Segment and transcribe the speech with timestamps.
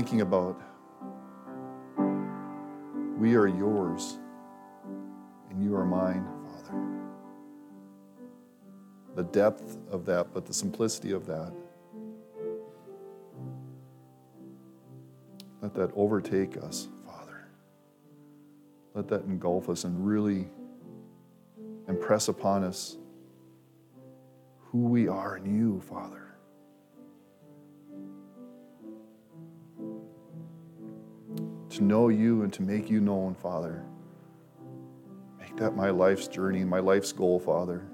[0.00, 0.58] thinking about
[3.18, 4.16] we are yours
[5.50, 6.78] and you are mine, Father.
[9.14, 11.52] The depth of that, but the simplicity of that.
[15.60, 17.46] Let that overtake us, Father.
[18.94, 20.48] Let that engulf us and really
[21.88, 22.96] impress upon us
[24.60, 26.29] who we are in you, Father.
[31.80, 33.82] To know you and to make you known, Father.
[35.38, 37.86] Make that my life's journey, my life's goal, Father.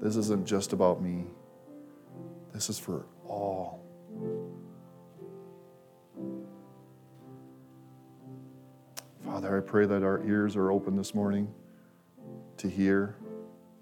[0.00, 1.24] This isn't just about me,
[2.54, 3.84] this is for all.
[9.24, 11.52] Father, I pray that our ears are open this morning
[12.58, 13.16] to hear.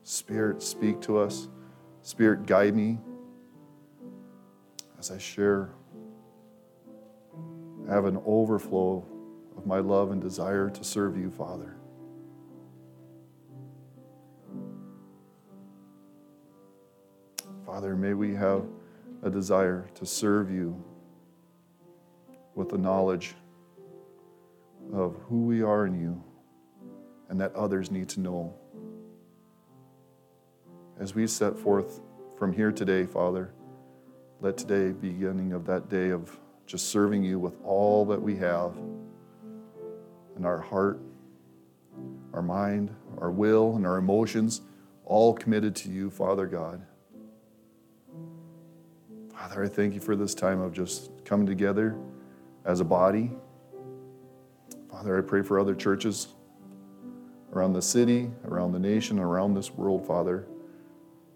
[0.04, 1.48] Spirit, speak to us.
[2.00, 2.96] Spirit, guide me
[4.98, 5.68] as I share.
[7.88, 9.04] Have an overflow
[9.56, 11.76] of my love and desire to serve you, Father.
[17.66, 18.64] Father, may we have
[19.22, 20.82] a desire to serve you
[22.54, 23.34] with the knowledge
[24.92, 26.22] of who we are in you
[27.28, 28.54] and that others need to know.
[31.00, 32.00] As we set forth
[32.38, 33.52] from here today, Father,
[34.40, 38.36] let today be beginning of that day of just serving you with all that we
[38.36, 38.76] have
[40.36, 41.00] in our heart,
[42.32, 44.62] our mind, our will, and our emotions,
[45.04, 46.84] all committed to you, Father God.
[49.32, 51.96] Father, I thank you for this time of just coming together
[52.64, 53.30] as a body
[54.94, 56.28] Father, I pray for other churches
[57.52, 60.46] around the city, around the nation, around this world, Father,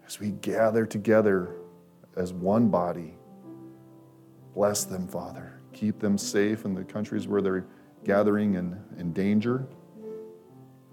[0.07, 1.49] as we gather together
[2.15, 3.18] as one body.
[4.53, 5.59] Bless them, Father.
[5.73, 7.65] Keep them safe in the countries where they're
[8.03, 9.67] gathering in, in danger.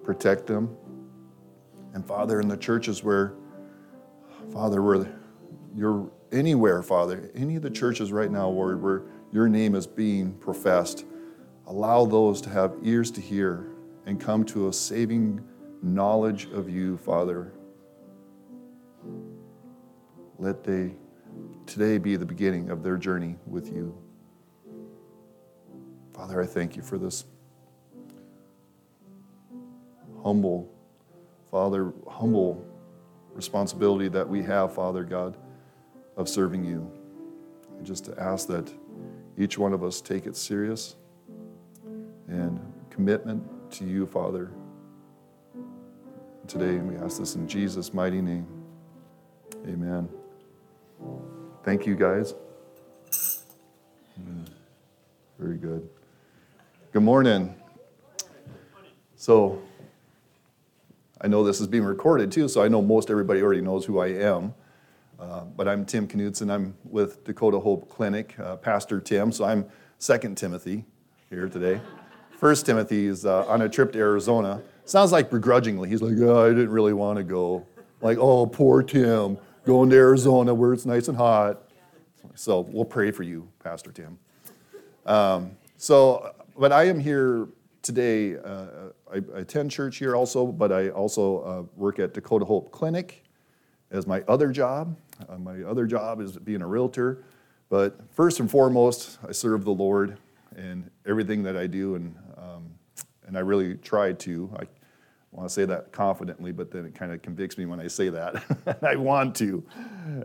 [0.03, 0.77] Protect them.
[1.95, 3.35] And Father, in the churches where,
[4.53, 5.09] Father, where
[5.75, 9.03] you're anywhere, Father, any of the churches right now, Lord, where
[9.33, 11.05] your name is being professed,
[11.67, 13.67] Allow those to have ears to hear
[14.07, 15.45] and come to a saving
[15.83, 17.53] knowledge of you, Father.
[20.39, 20.95] Let they
[21.67, 23.97] today be the beginning of their journey with you.
[26.15, 27.25] Father, I thank you for this
[30.23, 30.73] humble,
[31.51, 32.67] Father, humble
[33.35, 35.37] responsibility that we have, Father God,
[36.17, 36.91] of serving you.
[37.77, 38.73] And just to ask that
[39.39, 40.97] each one of us take it serious
[42.29, 42.59] and
[42.91, 44.51] commitment to you, Father.
[46.47, 48.47] Today, we ask this in Jesus' mighty name.
[49.69, 50.09] Amen.
[51.67, 52.33] Thank you, guys.
[55.37, 55.89] Very good.
[56.93, 57.57] Good morning.
[59.17, 59.61] So,
[61.21, 63.99] I know this is being recorded too, so I know most everybody already knows who
[63.99, 64.55] I am.
[65.19, 66.53] Uh, but I'm Tim Knudsen.
[66.53, 69.33] I'm with Dakota Hope Clinic, uh, Pastor Tim.
[69.33, 69.67] So I'm
[69.99, 70.85] Second Timothy
[71.31, 71.81] here today.
[72.39, 74.63] First Timothy is uh, on a trip to Arizona.
[74.85, 75.89] Sounds like begrudgingly.
[75.89, 77.67] He's like, oh, I didn't really want to go.
[78.03, 81.71] Like, oh, poor Tim, going to Arizona where it's nice and hot.
[82.35, 84.19] So we'll pray for you, Pastor Tim.
[85.05, 87.49] Um, so, but I am here
[87.83, 88.37] today.
[88.37, 88.67] Uh,
[89.13, 93.25] I, I, attend church here also, but I also uh, work at Dakota Hope Clinic
[93.91, 94.97] as my other job.
[95.29, 97.25] Uh, my other job is being a realtor.
[97.69, 100.19] But first and foremost, I serve the Lord
[100.57, 102.15] in everything that I do, and
[103.27, 104.51] and I really try to.
[104.59, 104.65] I
[105.37, 108.09] want to say that confidently, but then it kind of convicts me when I say
[108.09, 108.43] that.
[108.83, 109.63] I want to.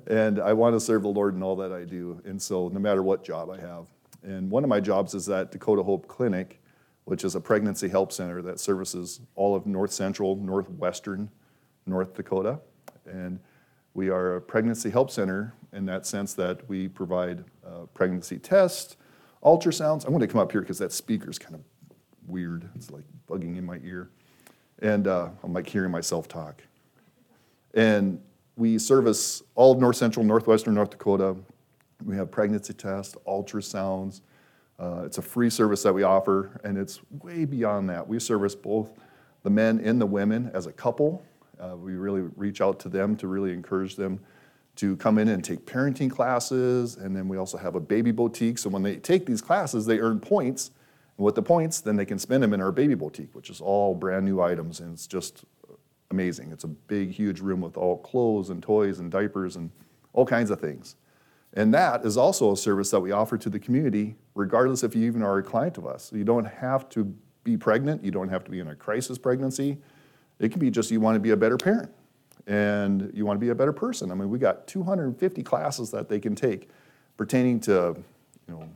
[0.07, 2.21] And I want to serve the Lord in all that I do.
[2.23, 3.87] And so, no matter what job I have.
[4.23, 6.61] And one of my jobs is at Dakota Hope Clinic,
[7.05, 11.29] which is a pregnancy help center that services all of north central, northwestern
[11.85, 12.59] North Dakota.
[13.05, 13.39] And
[13.93, 18.95] we are a pregnancy help center in that sense that we provide uh, pregnancy tests,
[19.43, 20.05] ultrasounds.
[20.05, 21.61] I'm going to come up here because that speaker's kind of
[22.27, 22.69] weird.
[22.75, 24.09] It's like bugging in my ear.
[24.81, 26.63] And uh, I'm like hearing myself talk.
[27.73, 28.21] And
[28.57, 31.35] we service all of north central, northwestern North Dakota.
[32.03, 34.21] We have pregnancy tests, ultrasounds.
[34.79, 38.07] Uh, it's a free service that we offer, and it's way beyond that.
[38.07, 38.89] We service both
[39.43, 41.23] the men and the women as a couple.
[41.59, 44.19] Uh, we really reach out to them to really encourage them
[44.77, 46.95] to come in and take parenting classes.
[46.95, 48.57] And then we also have a baby boutique.
[48.57, 50.71] So when they take these classes, they earn points
[51.21, 53.95] with the points, then they can spend them in our baby boutique, which is all
[53.95, 55.45] brand new items, and it's just
[56.09, 56.51] amazing.
[56.51, 59.71] It's a big, huge room with all clothes and toys and diapers and
[60.13, 60.95] all kinds of things.
[61.53, 65.05] And that is also a service that we offer to the community, regardless if you
[65.05, 66.11] even are a client of us.
[66.13, 67.13] You don't have to
[67.43, 69.77] be pregnant, you don't have to be in a crisis pregnancy.
[70.39, 71.91] It can be just you want to be a better parent
[72.47, 74.11] and you want to be a better person.
[74.11, 76.69] I mean, we got 250 classes that they can take
[77.17, 77.95] pertaining to,
[78.47, 78.67] you know,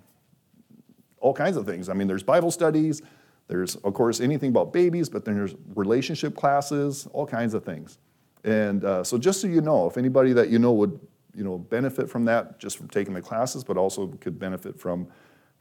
[1.25, 1.89] all kinds of things.
[1.89, 3.01] I mean, there's Bible studies,
[3.47, 7.97] there's, of course, anything about babies, but then there's relationship classes, all kinds of things.
[8.43, 10.99] And uh, so, just so you know, if anybody that you know would,
[11.33, 15.07] you know, benefit from that, just from taking the classes, but also could benefit from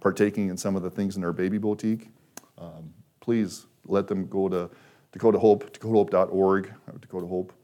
[0.00, 2.10] partaking in some of the things in our baby boutique,
[2.58, 4.68] um, please let them go to
[5.12, 7.54] Dakota Hope, dakotahope.org, Dakota Hope.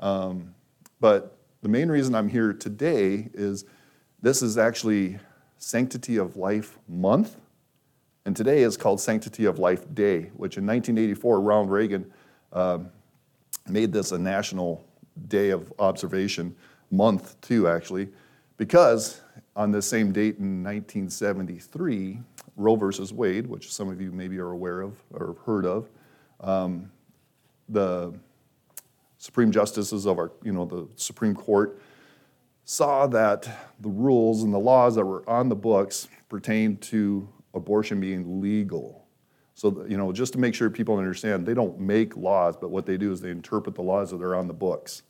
[0.00, 0.52] Um,
[0.98, 3.66] but the main reason I'm here today is
[4.20, 5.20] this is actually
[5.58, 7.36] Sanctity of Life Month.
[8.24, 12.12] And today is called Sanctity of Life Day, which in 1984, Ronald Reagan
[12.52, 12.90] um,
[13.68, 14.84] made this a national
[15.28, 16.54] day of observation,
[16.90, 18.08] month too, actually,
[18.56, 19.20] because
[19.54, 22.18] on the same date in 1973,
[22.56, 25.88] Roe versus Wade, which some of you maybe are aware of or heard of,
[26.40, 26.90] um,
[27.68, 28.12] the
[29.18, 31.80] Supreme Justices of our, you know, the Supreme Court
[32.66, 33.48] saw that
[33.80, 39.06] the rules and the laws that were on the books pertained to abortion being legal.
[39.54, 42.84] So, you know, just to make sure people understand, they don't make laws, but what
[42.84, 45.02] they do is they interpret the laws that are on the books.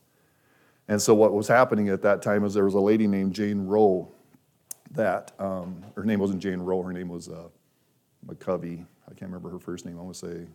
[0.86, 3.66] And so, what was happening at that time is there was a lady named Jane
[3.66, 4.12] Roe
[4.92, 7.48] that, um, her name wasn't Jane Roe, her name was uh,
[8.26, 8.84] McCorvey.
[9.06, 9.98] I can't remember her first name.
[9.98, 10.46] I want to say,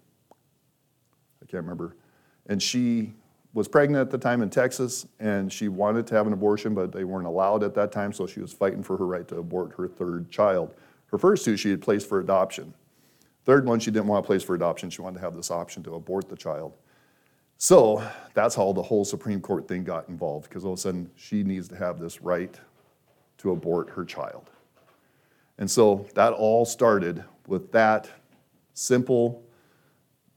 [1.41, 1.97] I can't remember.
[2.45, 3.13] And she
[3.53, 6.91] was pregnant at the time in Texas, and she wanted to have an abortion, but
[6.91, 9.73] they weren't allowed at that time, so she was fighting for her right to abort
[9.75, 10.73] her third child.
[11.07, 12.73] Her first two she had placed for adoption.
[13.43, 14.89] Third one, she didn't want to place for adoption.
[14.89, 16.77] She wanted to have this option to abort the child.
[17.57, 21.11] So that's how the whole Supreme Court thing got involved, because all of a sudden
[21.15, 22.57] she needs to have this right
[23.39, 24.49] to abort her child.
[25.57, 28.09] And so that all started with that
[28.73, 29.43] simple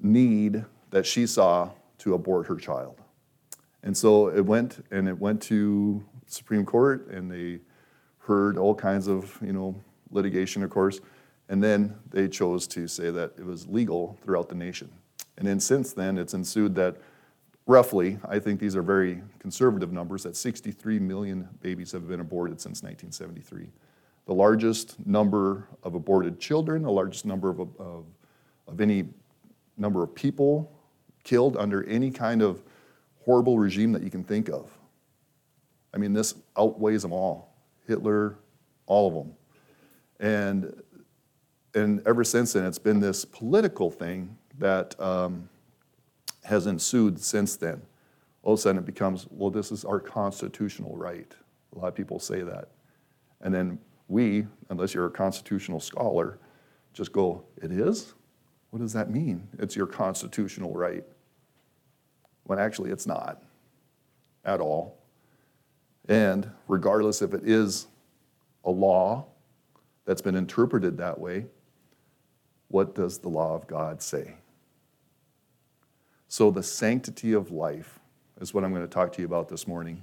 [0.01, 3.01] need that she saw to abort her child.
[3.85, 7.61] And so it went and it went to Supreme Court and they
[8.19, 9.79] heard all kinds of, you know,
[10.11, 11.01] litigation, of course,
[11.51, 14.91] and then they chose to say that it was legal throughout the nation.
[15.37, 16.97] And then since then, it's ensued that
[17.67, 22.61] roughly, I think these are very conservative numbers, that 63 million babies have been aborted
[22.63, 23.69] since 1973.
[24.25, 28.07] The largest number of aborted children, the largest number of, of,
[28.67, 29.05] of any
[29.77, 30.73] number of people
[31.25, 32.63] killed under any kind of
[33.25, 34.71] horrible regime that you can think of.
[35.93, 37.55] I mean, this outweighs them all
[37.87, 38.37] Hitler,
[38.87, 39.35] all of them.
[40.21, 40.83] And,
[41.75, 45.49] and ever since then, it's been this political thing that um,
[46.45, 47.83] has ensued since then.
[48.43, 51.35] All of a sudden, it becomes, well, this is our constitutional right.
[51.75, 52.69] A lot of people say that.
[53.41, 53.79] And then
[54.09, 56.39] we, unless you're a constitutional scholar,
[56.93, 58.15] just go, it is?
[58.71, 59.49] What does that mean?
[59.59, 61.05] It's your constitutional right.
[62.45, 63.43] When actually, it's not
[64.45, 64.99] at all.
[66.09, 67.87] And regardless if it is
[68.65, 69.27] a law
[70.05, 71.47] that's been interpreted that way,
[72.69, 74.35] what does the law of God say?
[76.29, 78.01] So, the sanctity of life
[78.41, 80.03] is what I'm going to talk to you about this morning.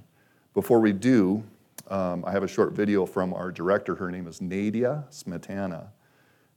[0.54, 1.44] Before we do,
[1.88, 3.94] um, I have a short video from our director.
[3.94, 5.88] Her name is Nadia Smetana.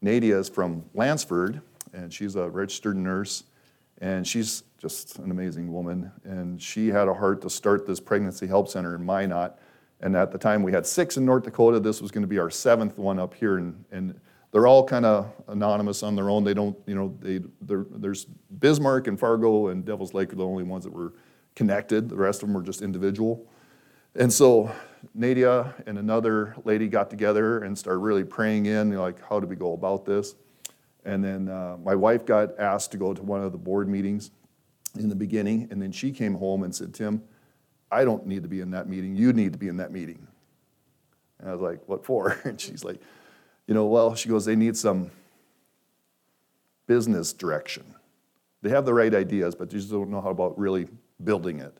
[0.02, 1.62] Nadia is from Lansford,
[1.94, 3.44] and she's a registered nurse,
[4.00, 6.12] and she's just an amazing woman.
[6.24, 9.58] And she had a heart to start this pregnancy help center in Minot
[10.02, 11.80] and at the time, we had six in North Dakota.
[11.80, 13.58] This was going to be our seventh one up here.
[13.58, 14.20] And, and
[14.52, 16.44] they're all kind of anonymous on their own.
[16.44, 18.26] They don't, you know, they, there's
[18.60, 21.14] Bismarck and Fargo and Devil's Lake are the only ones that were
[21.56, 22.10] connected.
[22.10, 23.48] The rest of them were just individual.
[24.16, 24.72] And so
[25.14, 29.56] Nadia and another lady got together and started really praying in, like, how do we
[29.56, 30.36] go about this?
[31.04, 34.32] And then uh, my wife got asked to go to one of the board meetings
[34.98, 35.68] in the beginning.
[35.72, 37.24] And then she came home and said, Tim,
[37.92, 39.16] I don't need to be in that meeting.
[39.16, 40.28] You need to be in that meeting.
[41.40, 42.38] And I was like, What for?
[42.46, 43.02] And she's like,
[43.68, 45.12] You know, well, she goes, They need some
[46.88, 47.96] business direction.
[48.62, 50.88] They have the right ideas, but they just don't know how about really
[51.24, 51.78] building it.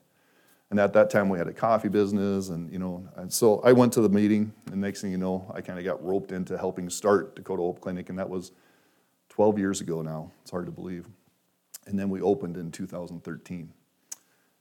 [0.70, 3.72] And at that time, we had a coffee business, and you know, and so I
[3.72, 6.58] went to the meeting, and next thing you know, I kind of got roped into
[6.58, 8.50] helping start Dakota Hope Clinic, and that was
[9.28, 10.30] 12 years ago now.
[10.42, 11.06] It's hard to believe.
[11.86, 13.72] And then we opened in 2013.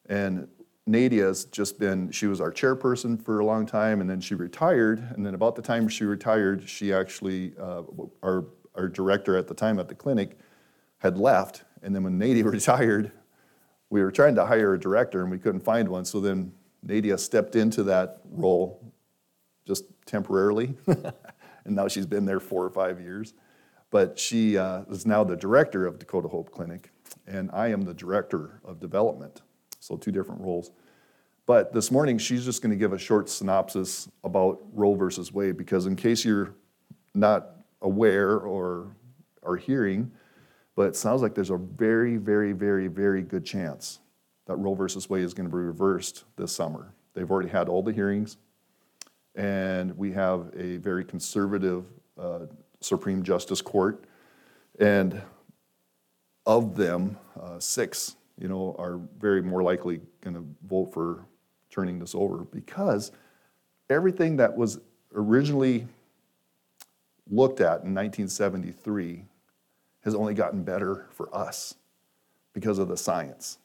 [0.07, 0.47] And
[0.87, 4.99] Nadia's just been, she was our chairperson for a long time, and then she retired.
[5.15, 7.83] And then about the time she retired, she actually, uh,
[8.21, 10.37] our, our director at the time at the clinic
[10.99, 11.63] had left.
[11.81, 13.11] And then when Nadia retired,
[13.89, 16.05] we were trying to hire a director and we couldn't find one.
[16.05, 16.51] So then
[16.83, 18.93] Nadia stepped into that role
[19.65, 20.75] just temporarily.
[20.87, 23.33] and now she's been there four or five years.
[23.89, 26.91] But she uh, is now the director of Dakota Hope Clinic,
[27.27, 29.41] and I am the director of development.
[29.79, 30.71] So, two different roles.
[31.45, 35.57] But this morning, she's just going to give a short synopsis about Roe versus Wade,
[35.57, 36.55] because in case you're
[37.13, 37.51] not
[37.81, 38.95] aware or
[39.43, 40.11] are hearing,
[40.75, 43.99] but it sounds like there's a very, very, very, very good chance
[44.47, 46.93] that Roe versus Wade is going to be reversed this summer.
[47.13, 48.37] They've already had all the hearings,
[49.35, 51.85] and we have a very conservative
[52.19, 52.47] uh,
[52.81, 54.05] Supreme Justice Court,
[54.79, 55.21] and
[56.45, 61.25] of them, uh, six, you know, are very more likely going to vote for
[61.69, 63.11] turning this over because
[63.89, 64.79] everything that was
[65.13, 65.87] originally
[67.29, 69.25] looked at in 1973
[70.01, 71.75] has only gotten better for us
[72.53, 73.57] because of the science.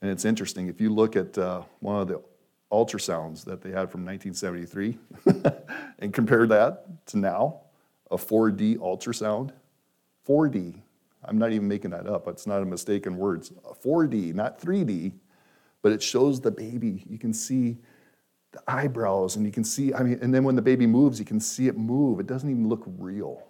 [0.00, 2.20] And it's interesting, if you look at uh, one of the
[2.72, 4.98] ultrasounds that they had from 1973
[5.98, 7.60] and compare that to now,
[8.10, 9.52] a 4D ultrasound,
[10.26, 10.80] 4D,
[11.24, 13.52] I'm not even making that up, it's not a mistake in words,
[13.84, 15.12] 4D, not 3D,
[15.82, 17.04] but it shows the baby.
[17.08, 17.78] You can see
[18.52, 21.24] the eyebrows and you can see, I mean, and then when the baby moves, you
[21.24, 22.20] can see it move.
[22.20, 23.42] It doesn't even look real.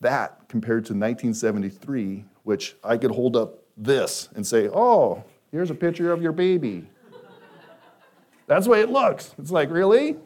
[0.00, 5.74] That compared to 1973, which I could hold up this and say, oh, here's a
[5.74, 6.88] picture of your baby.
[8.46, 9.34] That's the way it looks.
[9.38, 10.16] It's like, really?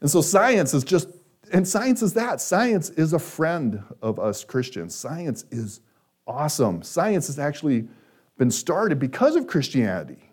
[0.00, 1.08] And so science is just,
[1.52, 2.40] and science is that.
[2.40, 4.94] Science is a friend of us Christians.
[4.94, 5.80] Science is
[6.26, 6.82] awesome.
[6.82, 7.88] Science has actually
[8.38, 10.30] been started because of Christianity.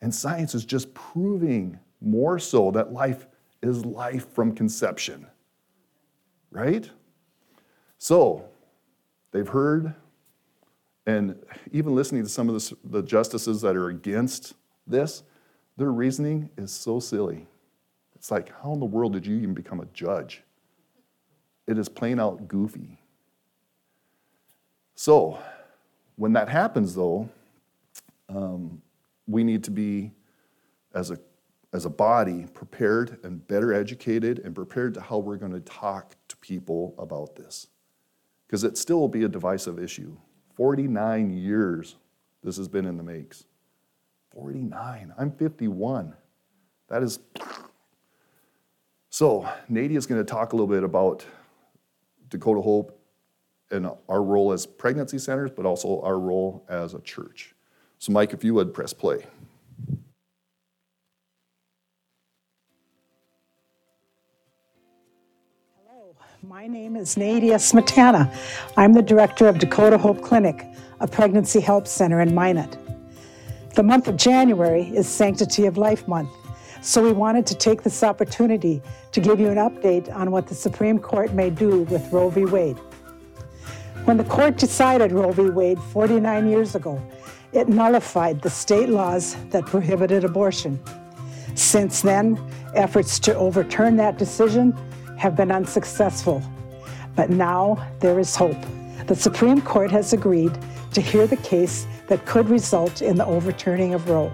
[0.00, 3.26] And science is just proving more so that life
[3.62, 5.26] is life from conception.
[6.50, 6.88] Right?
[7.98, 8.44] So,
[9.32, 9.94] they've heard,
[11.06, 11.36] and
[11.72, 14.54] even listening to some of the, justices that are against
[14.86, 15.24] this,
[15.76, 17.46] their reasoning is so silly.
[18.18, 20.42] It's like, how in the world did you even become a judge?
[21.66, 22.98] It is plain out goofy.
[24.94, 25.38] So,
[26.16, 27.28] when that happens, though,
[28.28, 28.82] um,
[29.26, 30.10] we need to be,
[30.94, 31.18] as a,
[31.72, 36.16] as a body, prepared and better educated and prepared to how we're going to talk
[36.26, 37.68] to people about this
[38.46, 40.16] because it still will be a divisive issue.
[40.56, 41.96] 49 years
[42.42, 43.44] this has been in the makes.
[44.32, 45.12] 49.
[45.18, 46.14] I'm 51.
[46.88, 47.18] That is.
[49.18, 51.26] So, Nadia is going to talk a little bit about
[52.28, 52.96] Dakota Hope
[53.72, 57.52] and our role as pregnancy centers, but also our role as a church.
[57.98, 59.26] So, Mike, if you would press play.
[65.82, 68.32] Hello, my name is Nadia Smetana.
[68.76, 70.64] I'm the director of Dakota Hope Clinic,
[71.00, 72.78] a pregnancy help center in Minot.
[73.74, 76.30] The month of January is Sanctity of Life Month,
[76.80, 78.82] so we wanted to take this opportunity
[79.12, 82.44] to give you an update on what the Supreme Court may do with Roe v.
[82.44, 82.78] Wade.
[84.04, 85.50] When the court decided Roe v.
[85.50, 87.02] Wade 49 years ago,
[87.52, 90.78] it nullified the state laws that prohibited abortion.
[91.54, 92.38] Since then,
[92.74, 94.72] efforts to overturn that decision
[95.16, 96.42] have been unsuccessful.
[97.16, 98.56] But now there is hope.
[99.06, 100.56] The Supreme Court has agreed
[100.92, 104.32] to hear the case that could result in the overturning of Roe.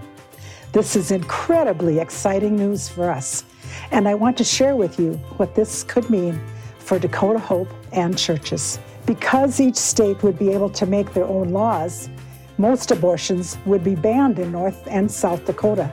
[0.75, 3.45] This is incredibly exciting news for us,
[3.93, 6.40] and I want to share with you what this could mean
[6.81, 8.81] for Dakota Hope and churches.
[9.07, 12.09] Because each state would be able to make their own laws,
[12.59, 15.93] most abortions would be banned in North and South Dakota,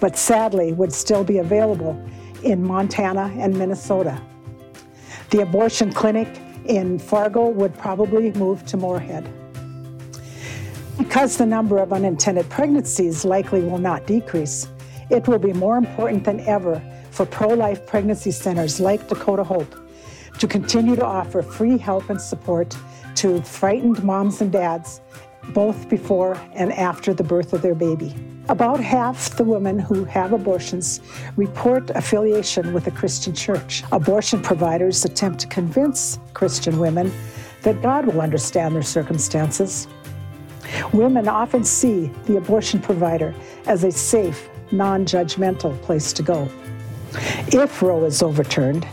[0.00, 2.02] but sadly would still be available
[2.42, 4.18] in Montana and Minnesota.
[5.28, 9.30] The abortion clinic in Fargo would probably move to Moorhead.
[10.98, 14.68] Because the number of unintended pregnancies likely will not decrease,
[15.10, 19.74] it will be more important than ever for pro life pregnancy centers like Dakota Hope
[20.38, 22.76] to continue to offer free help and support
[23.16, 25.00] to frightened moms and dads,
[25.50, 28.14] both before and after the birth of their baby.
[28.48, 31.00] About half the women who have abortions
[31.36, 33.82] report affiliation with a Christian church.
[33.92, 37.12] Abortion providers attempt to convince Christian women
[37.62, 39.88] that God will understand their circumstances.
[40.92, 43.34] Women often see the abortion provider
[43.66, 46.48] as a safe, non judgmental place to go.
[47.48, 48.86] If Roe is overturned,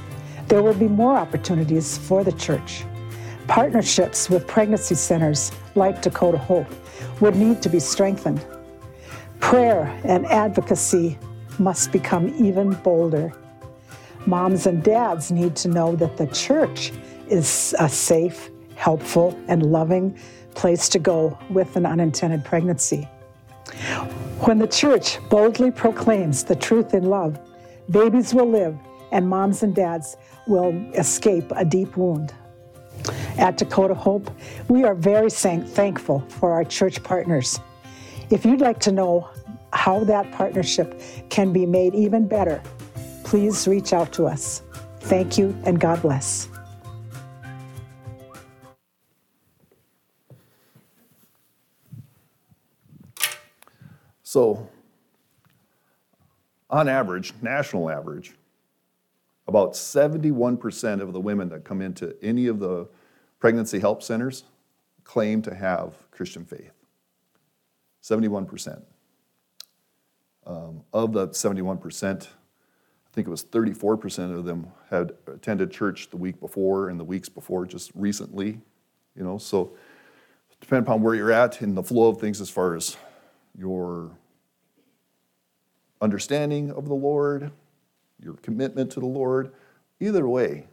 [0.47, 2.83] there will be more opportunities for the church.
[3.47, 6.67] Partnerships with pregnancy centers like Dakota Hope
[7.19, 8.45] would need to be strengthened.
[9.39, 11.17] Prayer and advocacy
[11.59, 13.33] must become even bolder.
[14.25, 16.91] Moms and dads need to know that the church
[17.27, 20.17] is a safe, helpful, and loving
[20.53, 23.07] place to go with an unintended pregnancy.
[24.45, 27.39] When the church boldly proclaims the truth in love,
[27.89, 28.77] babies will live
[29.11, 30.17] and moms and dads
[30.47, 32.33] will escape a deep wound.
[33.37, 34.29] At Dakota Hope,
[34.67, 37.59] we are very thankful for our church partners.
[38.29, 39.29] If you'd like to know
[39.71, 42.61] how that partnership can be made even better,
[43.23, 44.61] please reach out to us.
[45.01, 46.47] Thank you and God bless.
[54.33, 54.67] So,
[56.67, 58.33] on average, national average,
[59.47, 62.89] about 71% of the women that come into any of the
[63.39, 64.45] pregnancy help centers
[65.03, 66.71] claim to have Christian faith.
[68.01, 68.81] 71%.
[70.47, 72.27] Um, of the 71%, I
[73.13, 77.29] think it was 34% of them had attended church the week before and the weeks
[77.29, 78.59] before, just recently.
[79.15, 79.73] You know, so
[80.59, 82.97] depending upon where you're at in the flow of things as far as
[83.55, 84.09] your
[86.03, 87.49] understanding of the Lord,
[88.19, 89.53] your commitment to the Lord.
[90.01, 90.67] Either way,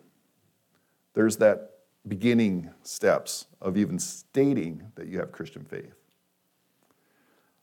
[1.14, 1.70] there's that
[2.08, 5.94] beginning steps of even stating that you have Christian faith.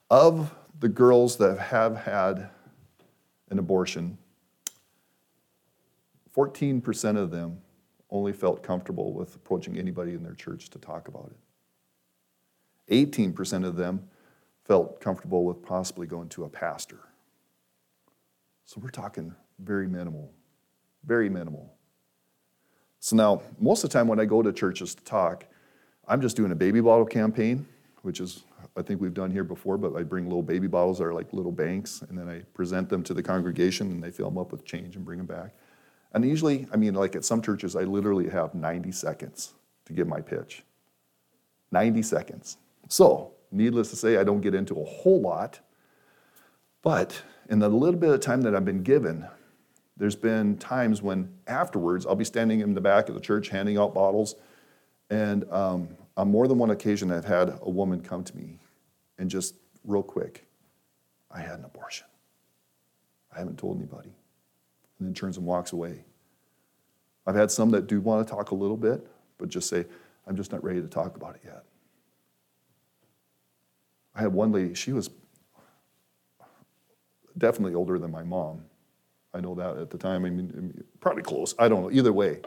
[0.09, 2.49] Of the girls that have had
[3.49, 4.17] an abortion,
[6.35, 7.57] 14% of them
[8.09, 11.31] only felt comfortable with approaching anybody in their church to talk about
[12.89, 13.09] it.
[13.09, 14.07] 18% of them
[14.63, 16.99] felt comfortable with possibly going to a pastor.
[18.67, 20.29] So we're talking very minimal,
[21.05, 21.73] very minimal.
[22.99, 25.45] So now, most of the time when I go to churches to talk,
[26.05, 27.65] I'm just doing a baby bottle campaign,
[28.01, 28.43] which is,
[28.75, 31.31] I think we've done here before, but I bring little baby bottles that are like
[31.31, 34.51] little banks, and then I present them to the congregation, and they fill them up
[34.51, 35.53] with change and bring them back.
[36.11, 39.53] And usually, I mean, like at some churches, I literally have 90 seconds
[39.85, 40.65] to give my pitch.
[41.71, 42.57] 90 seconds.
[42.89, 45.61] So, needless to say, I don't get into a whole lot,
[46.81, 49.27] but in the little bit of time that I've been given,
[49.95, 53.77] there's been times when afterwards I'll be standing in the back of the church handing
[53.77, 54.35] out bottles,
[55.09, 58.59] and um, on more than one occasion I've had a woman come to me
[59.17, 60.45] and just real quick,
[61.31, 62.07] I had an abortion.
[63.35, 64.13] I haven't told anybody.
[64.99, 66.03] And then turns and walks away.
[67.25, 69.05] I've had some that do want to talk a little bit,
[69.37, 69.85] but just say,
[70.25, 71.63] I'm just not ready to talk about it yet.
[74.15, 75.09] I had one lady, she was
[77.37, 78.63] definitely older than my mom.
[79.33, 80.25] I know that at the time.
[80.25, 81.53] I mean, probably close.
[81.59, 81.91] I don't know.
[81.91, 82.41] Either way.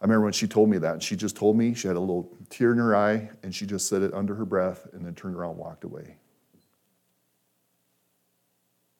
[0.00, 0.94] I remember when she told me that.
[0.94, 3.64] And she just told me she had a little tear in her eye, and she
[3.64, 6.16] just said it under her breath and then turned around and walked away.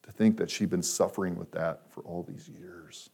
[0.04, 3.10] To think that she'd been suffering with that for all these years.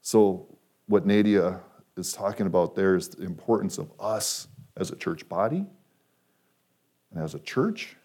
[0.00, 0.46] So,
[0.86, 1.60] what Nadia
[1.96, 5.66] is talking about there is the importance of us as a church body
[7.10, 7.96] and as a church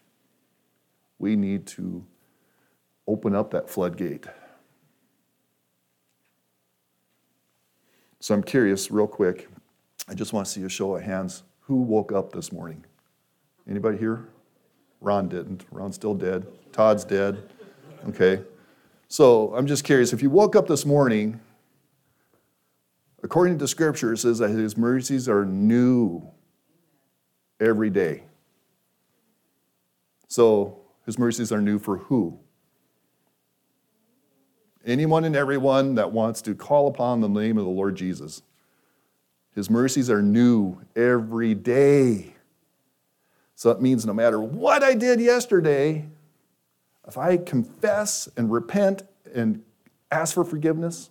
[1.22, 2.04] we need to
[3.06, 4.26] open up that floodgate.
[8.18, 9.48] So I'm curious, real quick,
[10.08, 11.44] I just want to see a show of hands.
[11.60, 12.84] Who woke up this morning?
[13.70, 14.28] Anybody here?
[15.00, 15.64] Ron didn't.
[15.70, 16.46] Ron's still dead.
[16.72, 17.50] Todd's dead.
[18.08, 18.42] Okay.
[19.08, 21.40] So I'm just curious if you woke up this morning,
[23.22, 26.28] according to Scripture, it says that His mercies are new
[27.60, 28.24] every day.
[30.26, 32.38] So his mercies are new for who?
[34.84, 38.42] Anyone and everyone that wants to call upon the name of the Lord Jesus.
[39.54, 42.34] His mercies are new every day.
[43.54, 46.06] So it means no matter what I did yesterday,
[47.06, 49.02] if I confess and repent
[49.34, 49.62] and
[50.10, 51.10] ask for forgiveness,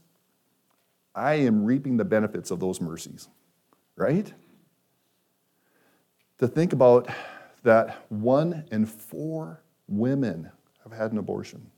[1.13, 3.27] I am reaping the benefits of those mercies,
[3.95, 4.32] right?
[6.39, 7.10] To think about
[7.63, 10.49] that one in four women
[10.84, 11.69] have had an abortion.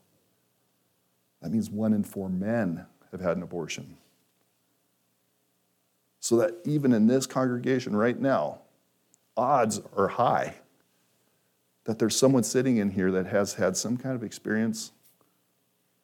[1.42, 3.98] That means one in four men have had an abortion.
[6.20, 8.60] So that even in this congregation right now,
[9.36, 10.56] odds are high
[11.86, 14.92] that there's someone sitting in here that has had some kind of experience,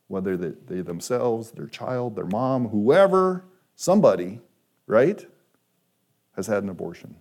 [0.07, 3.45] whether they, they themselves, their child, their mom, whoever,
[3.75, 4.41] somebody,
[4.87, 5.25] right,
[6.35, 7.15] has had an abortion.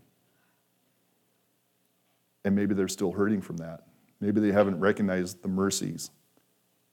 [2.45, 3.85] And maybe they're still hurting from that.
[4.21, 6.11] Maybe they haven't recognized the mercies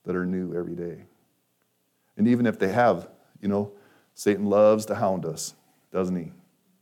[0.03, 1.05] that are new every day.
[2.17, 3.09] And even if they have,
[3.41, 3.71] you know,
[4.13, 5.55] Satan loves to hound us,
[5.91, 6.31] doesn't he?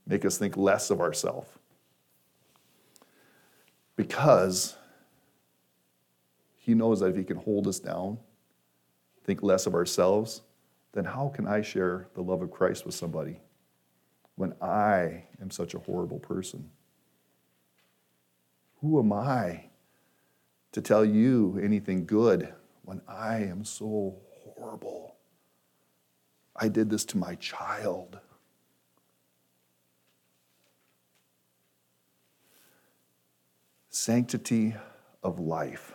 [0.06, 1.48] Make us think less of ourselves.
[3.96, 4.76] Because
[6.56, 8.18] he knows that if he can hold us down,
[9.24, 10.42] think less of ourselves,
[10.92, 13.40] then how can I share the love of Christ with somebody
[14.36, 16.70] when I am such a horrible person?
[18.80, 19.64] Who am I
[20.74, 24.16] to tell you anything good when I am so
[24.56, 25.14] horrible.
[26.56, 28.18] I did this to my child.
[33.88, 34.74] Sanctity
[35.22, 35.92] of life.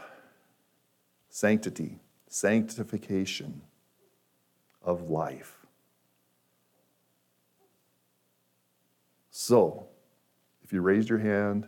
[1.28, 3.62] Sanctity, sanctification
[4.82, 5.58] of life.
[9.30, 9.88] So,
[10.63, 11.68] if you raised your hand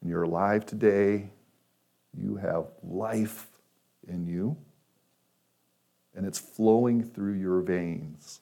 [0.00, 1.30] and you're alive today,
[2.16, 3.46] you have life
[4.06, 4.56] in you,
[6.14, 8.40] and it's flowing through your veins.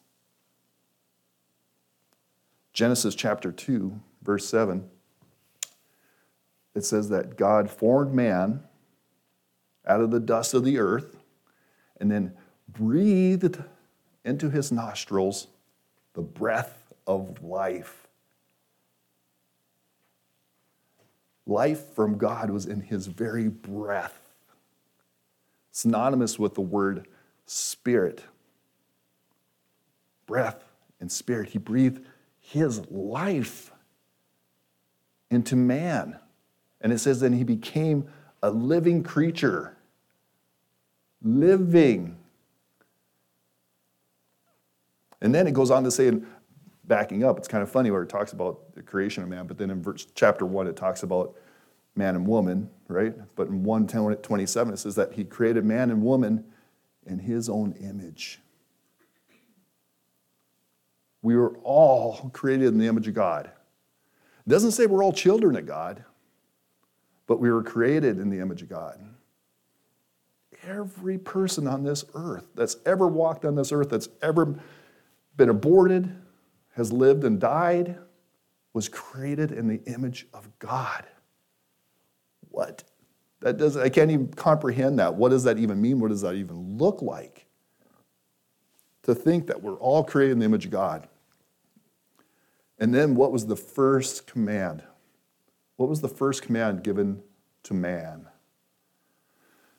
[2.72, 4.88] Genesis chapter 2, verse 7,
[6.74, 8.62] it says that God formed man
[9.86, 11.18] out of the dust of the earth
[12.00, 12.32] and then
[12.68, 13.62] breathed
[14.24, 15.48] into his nostrils
[16.14, 18.08] the breath of life.
[21.46, 24.18] Life from God was in his very breath,
[25.70, 27.08] synonymous with the word
[27.46, 28.22] spirit.
[30.26, 30.62] Breath
[31.00, 31.50] and spirit.
[31.50, 32.04] He breathed
[32.38, 33.72] his life
[35.30, 36.18] into man.
[36.80, 38.08] And it says, then he became
[38.42, 39.76] a living creature.
[41.22, 42.16] Living.
[45.20, 46.12] And then it goes on to say,
[46.92, 49.56] backing up, it's kind of funny where it talks about the creation of man, but
[49.56, 51.34] then in verse, chapter 1, it talks about
[51.96, 53.14] man and woman, right?
[53.34, 56.44] But in 127, it says that he created man and woman
[57.06, 58.40] in his own image.
[61.22, 63.46] We were all created in the image of God.
[63.46, 66.04] It doesn't say we're all children of God,
[67.26, 69.02] but we were created in the image of God.
[70.62, 74.60] Every person on this earth that's ever walked on this earth, that's ever
[75.38, 76.14] been aborted,
[76.72, 77.98] has lived and died,
[78.72, 81.04] was created in the image of God.
[82.50, 82.84] What?
[83.40, 85.14] That does I can't even comprehend that.
[85.14, 86.00] What does that even mean?
[86.00, 87.46] What does that even look like?
[89.02, 91.08] To think that we're all created in the image of God.
[92.78, 94.82] And then what was the first command?
[95.76, 97.22] What was the first command given
[97.64, 98.26] to man?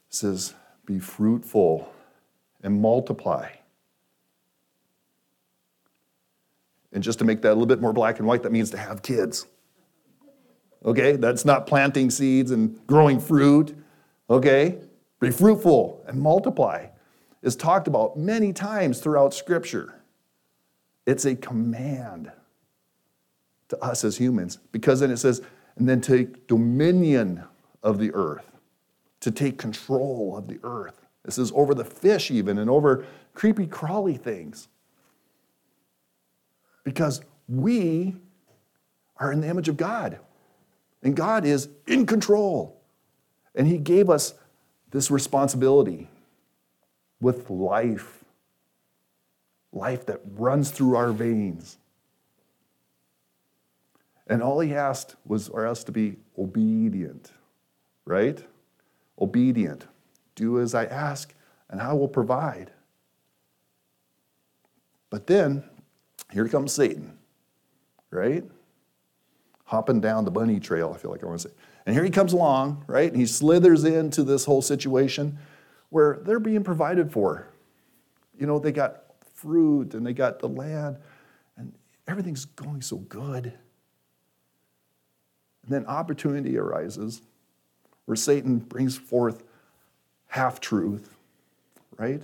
[0.10, 0.54] It says,
[0.86, 1.92] Be fruitful
[2.62, 3.50] and multiply.
[6.94, 8.78] And just to make that a little bit more black and white, that means to
[8.78, 9.48] have kids.
[10.86, 11.16] Okay?
[11.16, 13.76] That's not planting seeds and growing fruit.
[14.30, 14.78] Okay?
[15.20, 16.88] Be fruitful and multiply
[17.42, 20.02] is talked about many times throughout Scripture.
[21.06, 22.32] It's a command
[23.68, 25.42] to us as humans because then it says,
[25.76, 27.44] and then take dominion
[27.82, 28.50] of the earth,
[29.20, 31.02] to take control of the earth.
[31.26, 34.68] This is over the fish, even, and over creepy, crawly things.
[36.84, 38.16] Because we
[39.18, 40.20] are in the image of God.
[41.02, 42.82] And God is in control.
[43.56, 44.34] And He gave us
[44.92, 46.10] this responsibility
[47.20, 48.24] with life,
[49.72, 51.78] life that runs through our veins.
[54.28, 57.32] And all He asked was for us to be obedient,
[58.06, 58.44] right?
[59.20, 59.88] Obedient.
[60.36, 61.34] Do as I ask,
[61.70, 62.72] and I will provide.
[65.10, 65.64] But then,
[66.34, 67.18] here comes Satan,
[68.10, 68.44] right?
[69.74, 71.56] hopping down the bunny trail, I feel like I want to say.
[71.88, 73.10] And here he comes along, right?
[73.12, 75.40] And he slithers into this whole situation
[75.90, 77.48] where they're being provided for.
[78.40, 80.98] You know, they got fruit and they got the land,
[81.58, 81.74] and
[82.08, 83.46] everything's going so good.
[85.64, 87.24] And then opportunity arises
[88.06, 89.44] where Satan brings forth
[90.28, 91.16] half truth,
[91.98, 92.22] right?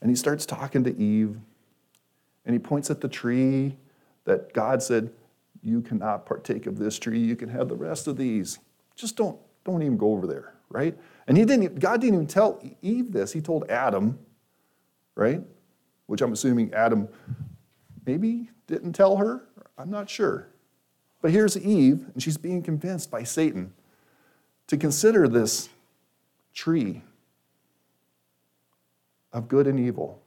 [0.00, 1.38] And he starts talking to Eve,
[2.44, 3.76] and he points at the tree
[4.24, 5.12] that God said,
[5.62, 7.20] you cannot partake of this tree.
[7.20, 8.58] You can have the rest of these.
[8.96, 10.98] Just don't, don't even go over there, right?
[11.26, 13.32] And he didn't, God didn't even tell Eve this.
[13.32, 14.18] He told Adam,
[15.14, 15.40] right?
[16.06, 17.08] Which I'm assuming Adam
[18.04, 19.44] maybe didn't tell her.
[19.78, 20.48] I'm not sure.
[21.20, 23.72] But here's Eve, and she's being convinced by Satan
[24.66, 25.68] to consider this
[26.54, 27.02] tree
[29.32, 30.21] of good and evil.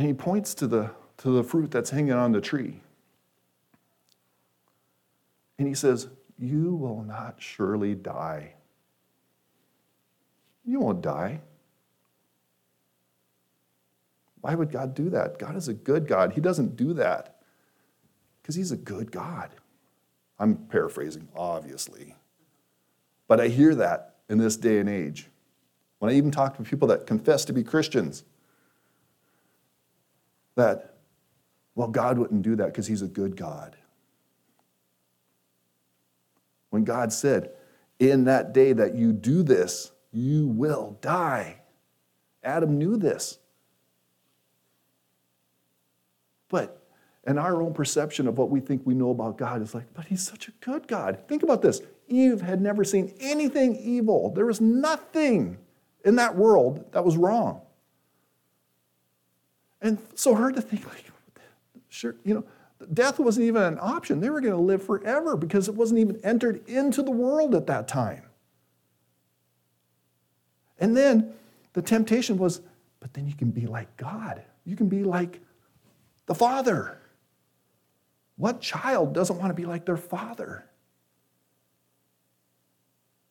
[0.00, 2.80] And he points to the to the fruit that's hanging on the tree.
[5.58, 6.08] And he says,
[6.38, 8.54] You will not surely die.
[10.64, 11.42] You won't die.
[14.40, 15.38] Why would God do that?
[15.38, 16.32] God is a good God.
[16.32, 17.42] He doesn't do that
[18.40, 19.50] because He's a good God.
[20.38, 22.14] I'm paraphrasing, obviously.
[23.28, 25.28] But I hear that in this day and age.
[25.98, 28.24] When I even talk to people that confess to be Christians,
[30.60, 30.90] that
[31.74, 33.76] well, God wouldn't do that because He's a good God.
[36.70, 37.52] When God said,
[37.98, 41.62] In that day that you do this, you will die.
[42.42, 43.38] Adam knew this.
[46.48, 46.82] But,
[47.24, 50.06] and our own perception of what we think we know about God is like, but
[50.06, 51.18] he's such a good God.
[51.28, 55.58] Think about this Eve had never seen anything evil, there was nothing
[56.04, 57.62] in that world that was wrong.
[59.80, 61.04] And so hard to think, like,
[61.88, 62.44] sure, you know,
[62.92, 64.20] death wasn't even an option.
[64.20, 67.66] They were going to live forever because it wasn't even entered into the world at
[67.66, 68.24] that time.
[70.78, 71.32] And then
[71.72, 72.60] the temptation was,
[73.00, 74.42] but then you can be like God.
[74.64, 75.40] You can be like
[76.26, 76.98] the Father.
[78.36, 80.64] What child doesn't want to be like their father?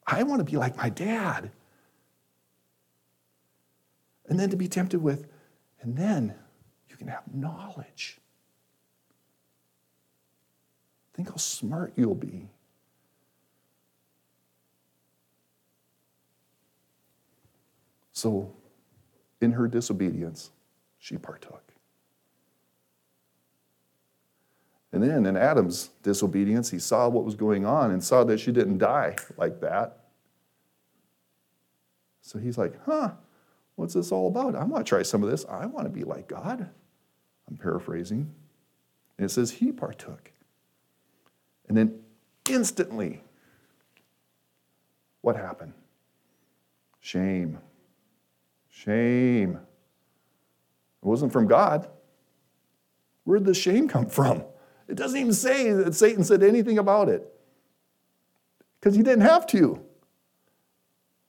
[0.06, 1.50] I want to be like my dad.
[4.28, 5.28] And then to be tempted with,
[5.82, 6.36] and then
[6.90, 8.20] you can have knowledge.
[11.14, 12.50] Think how smart you'll be.
[18.14, 18.54] So,
[19.42, 20.52] in her disobedience,
[20.98, 21.70] she partook.
[24.92, 28.52] And then in Adam's disobedience, he saw what was going on and saw that she
[28.52, 30.06] didn't die like that.
[32.22, 33.12] So he's like, huh,
[33.80, 34.56] what's this all about?
[34.56, 35.46] I want to try some of this.
[35.46, 36.70] I want to be like God.
[37.50, 38.30] I'm paraphrasing.
[39.18, 40.32] And it says he partook.
[41.68, 42.00] And then
[42.50, 43.24] instantly,
[45.22, 45.74] what happened?
[47.00, 47.58] Shame.
[48.70, 49.56] Shame.
[49.56, 51.88] It wasn't from God.
[53.24, 54.44] Where did the shame come from?
[54.90, 57.26] It doesn't even say that Satan said anything about it
[58.80, 59.82] because he didn't have to.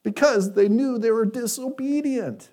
[0.02, 2.48] Because they knew they were disobedient.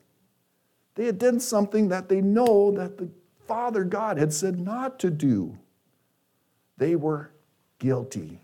[0.96, 3.10] They had done something that they know that the
[3.48, 5.58] Father God had said not to do.
[6.78, 7.32] They were
[7.80, 8.42] guilty.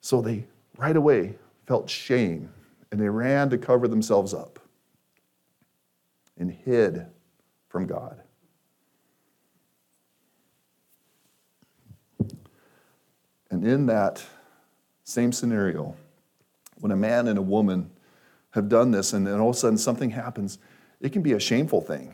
[0.00, 0.46] So they
[0.78, 1.34] right away
[1.66, 2.50] felt shame
[2.90, 4.58] and they ran to cover themselves up
[6.38, 7.06] and hid
[7.68, 8.20] from God.
[13.50, 14.24] And in that
[15.04, 15.94] same scenario,
[16.82, 17.88] when a man and a woman
[18.50, 20.58] have done this and then all of a sudden something happens,
[21.00, 22.12] it can be a shameful thing.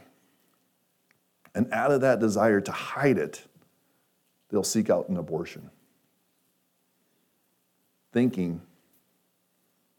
[1.55, 3.43] And out of that desire to hide it,
[4.51, 5.71] they'll seek out an abortion,
[8.13, 8.61] thinking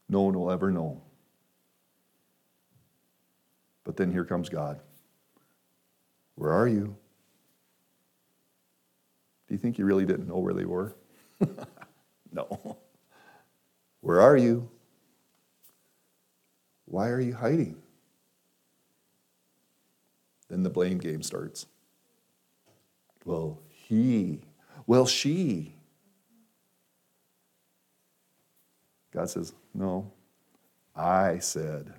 [0.08, 1.02] no one will ever know.
[3.82, 4.78] But then here comes God.
[6.36, 6.94] Where are you?
[9.48, 10.94] Do you think you really didn't know where they were?
[12.32, 12.78] no.
[14.00, 14.68] Where are you?
[16.86, 17.80] Why are you hiding?
[20.48, 21.66] Then the blame game starts.
[23.24, 24.40] Well, he.
[24.86, 25.74] Well, she.
[29.12, 30.10] God says, No,
[30.96, 31.92] I said.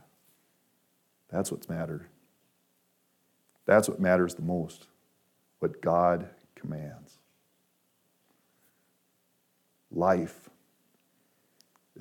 [1.30, 2.08] That's what's mattered.
[3.66, 4.88] That's what matters the most,
[5.60, 7.18] what God commands
[9.92, 10.51] life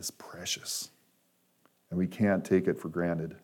[0.01, 0.91] is precious,
[1.91, 3.37] and we can't take it for granted.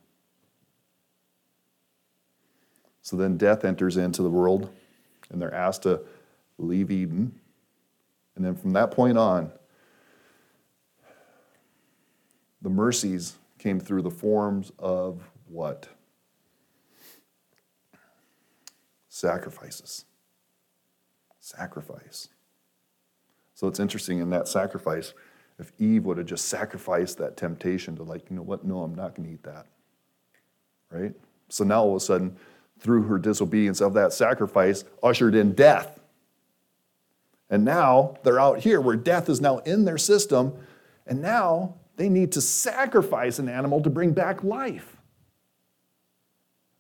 [3.03, 4.71] So then death enters into the world,
[5.31, 6.01] and they're asked to
[6.59, 7.39] leave Eden.
[8.35, 9.53] And then from that point on,
[12.63, 15.89] the mercies came through the forms of what?
[19.09, 20.05] Sacrifices.
[21.39, 22.29] Sacrifice.
[23.55, 25.15] So it's interesting in that sacrifice,
[25.59, 28.95] if Eve would have just sacrificed that temptation to, like, you know what, no, I'm
[28.95, 29.67] not going to eat that.
[30.91, 31.15] Right?
[31.49, 32.37] So now all of a sudden,
[32.79, 35.99] through her disobedience of that sacrifice, ushered in death.
[37.49, 40.55] And now they're out here where death is now in their system,
[41.07, 44.97] and now they need to sacrifice an animal to bring back life.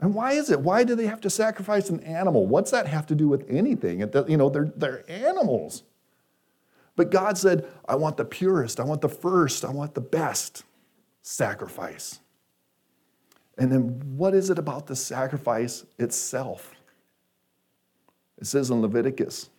[0.00, 0.60] And why is it?
[0.60, 2.46] Why do they have to sacrifice an animal?
[2.46, 4.00] What's that have to do with anything?
[4.28, 5.84] You know, they're, they're animals.
[6.96, 10.64] But God said, I want the purest, I want the first, I want the best
[11.22, 12.20] sacrifice.
[13.58, 16.74] And then what is it about the sacrifice itself?
[18.38, 19.50] It says in Leviticus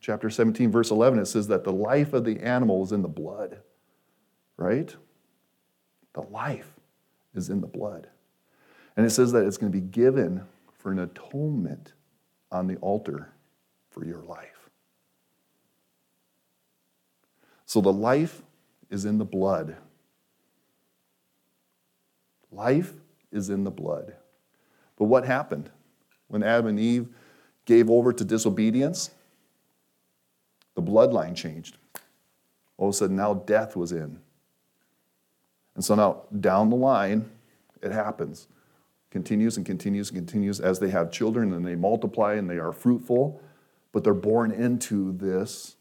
[0.00, 3.08] chapter 17, verse 11, it says that the life of the animal is in the
[3.08, 3.58] blood,
[4.56, 4.94] right?
[6.12, 6.70] The life
[7.34, 8.08] is in the blood.
[8.96, 10.44] And it says that it's going to be given
[10.78, 11.92] for an atonement
[12.52, 13.32] on the altar
[13.90, 14.53] for your life.
[17.74, 18.40] So the life
[18.88, 19.76] is in the blood.
[22.52, 22.92] Life
[23.32, 24.14] is in the blood.
[24.96, 25.70] But what happened
[26.28, 27.08] when Adam and Eve
[27.64, 29.10] gave over to disobedience?
[30.76, 31.78] The bloodline changed.
[32.76, 34.20] All of a sudden, now death was in
[35.74, 37.28] And so now, down the line,
[37.82, 38.46] it happens.
[39.10, 42.70] Continues and continues and continues as they have children and they multiply and they are
[42.70, 43.42] fruitful,
[43.90, 45.74] but they're born into this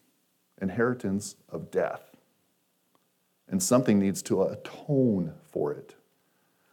[0.64, 2.02] inheritance of death.
[3.48, 5.94] And something needs to atone for it.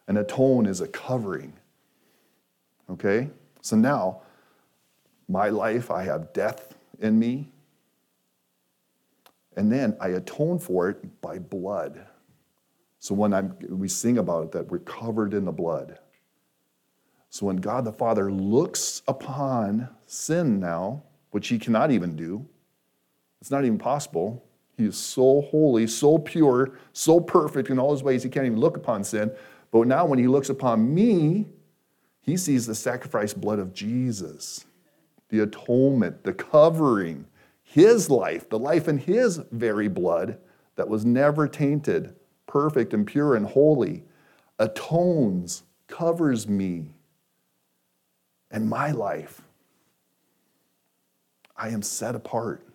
[0.09, 1.53] An atone is a covering.
[2.89, 3.29] Okay?
[3.61, 4.23] So now,
[5.29, 7.49] my life, I have death in me.
[9.57, 12.07] And then I atone for it by blood.
[12.99, 15.99] So when I'm, we sing about it, that we're covered in the blood.
[17.29, 22.47] So when God the Father looks upon sin now, which he cannot even do,
[23.41, 24.45] it's not even possible.
[24.77, 28.61] He is so holy, so pure, so perfect in all his ways, he can't even
[28.61, 29.31] look upon sin.
[29.71, 31.47] But now when he looks upon me,
[32.21, 34.65] he sees the sacrificed blood of Jesus,
[35.29, 37.27] the atonement, the covering,
[37.63, 40.39] his life, the life in his very blood
[40.77, 42.15] that was never tainted,
[42.47, 44.03] perfect and pure and holy,
[44.59, 46.95] atones, covers me
[48.51, 49.43] and my life.
[51.57, 52.67] I am set apart.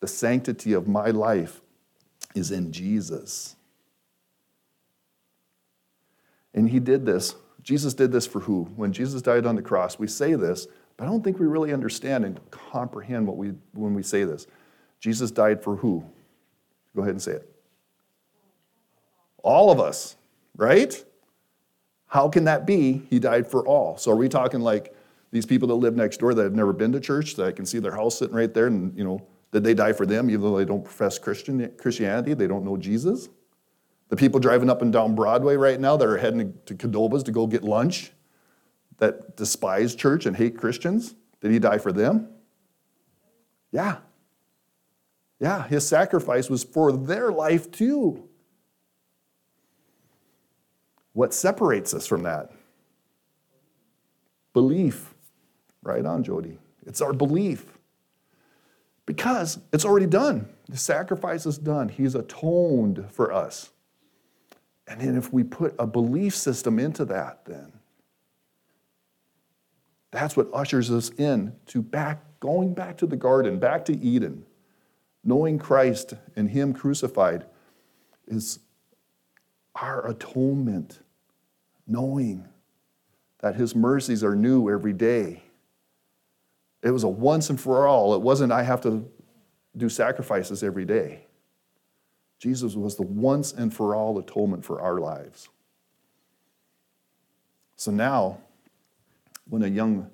[0.00, 1.60] The sanctity of my life
[2.34, 3.56] is in Jesus.
[6.54, 7.34] And he did this.
[7.62, 8.64] Jesus did this for who?
[8.76, 11.72] When Jesus died on the cross, we say this, but I don't think we really
[11.72, 14.46] understand and comprehend what we when we say this.
[15.00, 16.04] Jesus died for who?
[16.96, 17.48] Go ahead and say it.
[19.42, 20.16] All of us,
[20.56, 21.04] right?
[22.06, 23.02] How can that be?
[23.10, 23.96] He died for all.
[23.98, 24.94] So are we talking like
[25.30, 27.66] these people that live next door that have never been to church, that I can
[27.66, 30.42] see their house sitting right there, and you know, did they die for them, even
[30.42, 33.28] though they don't profess Christian Christianity, they don't know Jesus?
[34.08, 37.32] The people driving up and down Broadway right now that are heading to Qdoba's to
[37.32, 38.12] go get lunch,
[38.98, 42.28] that despise church and hate Christians, did he die for them?
[43.70, 43.98] Yeah.
[45.38, 48.28] Yeah, his sacrifice was for their life too.
[51.12, 52.50] What separates us from that?
[54.52, 55.14] Belief.
[55.82, 56.58] Right on, Jody.
[56.86, 57.77] It's our belief.
[59.08, 60.50] Because it's already done.
[60.68, 61.88] The sacrifice is done.
[61.88, 63.70] He's atoned for us.
[64.86, 67.72] And then if we put a belief system into that, then
[70.10, 74.44] that's what ushers us in to back, going back to the garden, back to Eden.
[75.24, 77.46] Knowing Christ and Him crucified
[78.26, 78.58] is
[79.74, 81.00] our atonement.
[81.86, 82.46] Knowing
[83.38, 85.44] that His mercies are new every day.
[86.82, 88.14] It was a once and for all.
[88.14, 89.08] It wasn't, I have to
[89.76, 91.26] do sacrifices every day.
[92.38, 95.48] Jesus was the once and for all atonement for our lives.
[97.76, 98.38] So now,
[99.48, 100.10] when a young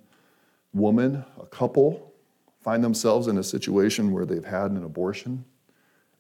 [0.73, 2.13] woman, a couple,
[2.61, 5.45] find themselves in a situation where they've had an abortion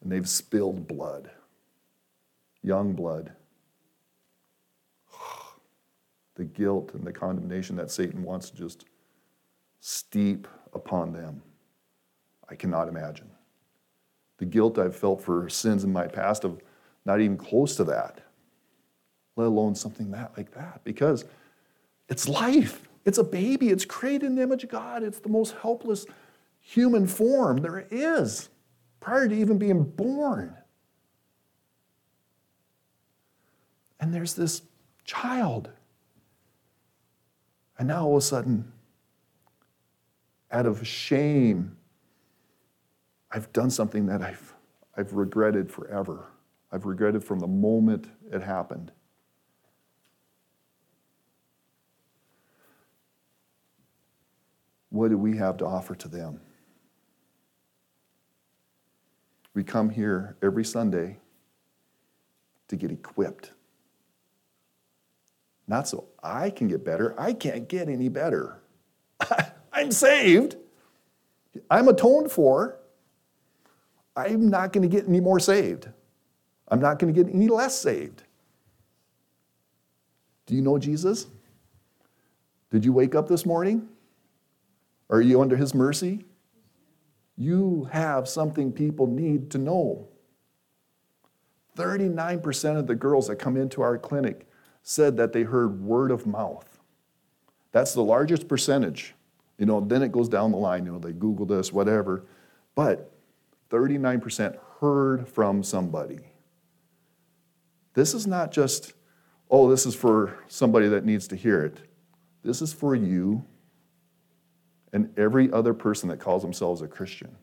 [0.02, 1.30] and they've spilled blood,
[2.62, 3.32] young blood,
[6.34, 8.84] the guilt and the condemnation that Satan wants to just
[9.86, 11.42] steep upon them,
[12.48, 13.30] I cannot imagine
[14.38, 16.58] the guilt I've felt for sins in my past of
[17.04, 18.22] not even close to that,
[19.36, 21.26] let alone something that like that, because
[22.08, 22.88] it's life.
[23.04, 23.68] It's a baby.
[23.68, 25.02] It's created in the image of God.
[25.02, 26.06] It's the most helpless
[26.60, 28.48] human form there is
[29.00, 30.56] prior to even being born.
[34.00, 34.62] And there's this
[35.04, 35.68] child.
[37.78, 38.72] And now all of a sudden,
[40.54, 41.76] out of shame
[43.34, 44.54] I've done something that I've,
[44.96, 46.28] I've regretted forever.
[46.70, 48.92] I've regretted from the moment it happened.
[54.90, 56.40] What do we have to offer to them?
[59.52, 61.18] We come here every Sunday
[62.68, 63.50] to get equipped.
[65.66, 67.20] Not so I can get better.
[67.20, 68.60] I can't get any better.
[69.74, 70.56] I'm saved.
[71.70, 72.78] I'm atoned for.
[74.16, 75.88] I'm not going to get any more saved.
[76.68, 78.22] I'm not going to get any less saved.
[80.46, 81.26] Do you know Jesus?
[82.70, 83.88] Did you wake up this morning?
[85.10, 86.24] Are you under his mercy?
[87.36, 90.08] You have something people need to know.
[91.76, 94.46] 39% of the girls that come into our clinic
[94.82, 96.78] said that they heard word of mouth.
[97.72, 99.14] That's the largest percentage.
[99.58, 102.26] You know, then it goes down the line, you know, they Google this, whatever.
[102.74, 103.12] But
[103.70, 106.20] 39% heard from somebody.
[107.94, 108.94] This is not just,
[109.50, 111.78] oh, this is for somebody that needs to hear it.
[112.42, 113.44] This is for you
[114.92, 117.36] and every other person that calls themselves a Christian.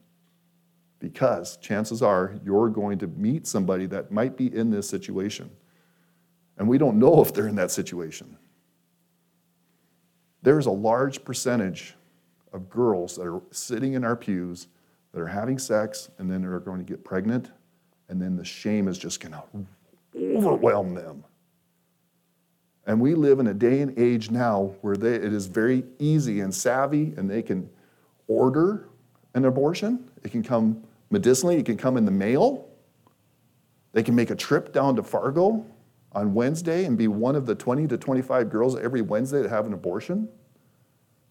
[1.02, 5.50] because chances are you're going to meet somebody that might be in this situation.
[6.58, 8.38] And we don't know if they're in that situation.
[10.44, 11.96] There's a large percentage
[12.54, 14.68] of girls that are sitting in our pews
[15.12, 17.52] that are having sex and then they are going to get pregnant,
[18.10, 19.44] and then the shame is just going to
[20.38, 21.24] overwhelm them.
[22.86, 26.40] And we live in a day and age now where they, it is very easy
[26.40, 27.70] and savvy, and they can
[28.28, 28.90] order
[29.34, 30.10] an abortion.
[30.24, 32.68] It can come medicinally, it can come in the mail.
[33.94, 35.66] They can make a trip down to Fargo
[36.14, 39.66] on Wednesday and be one of the 20 to 25 girls every Wednesday that have
[39.66, 40.28] an abortion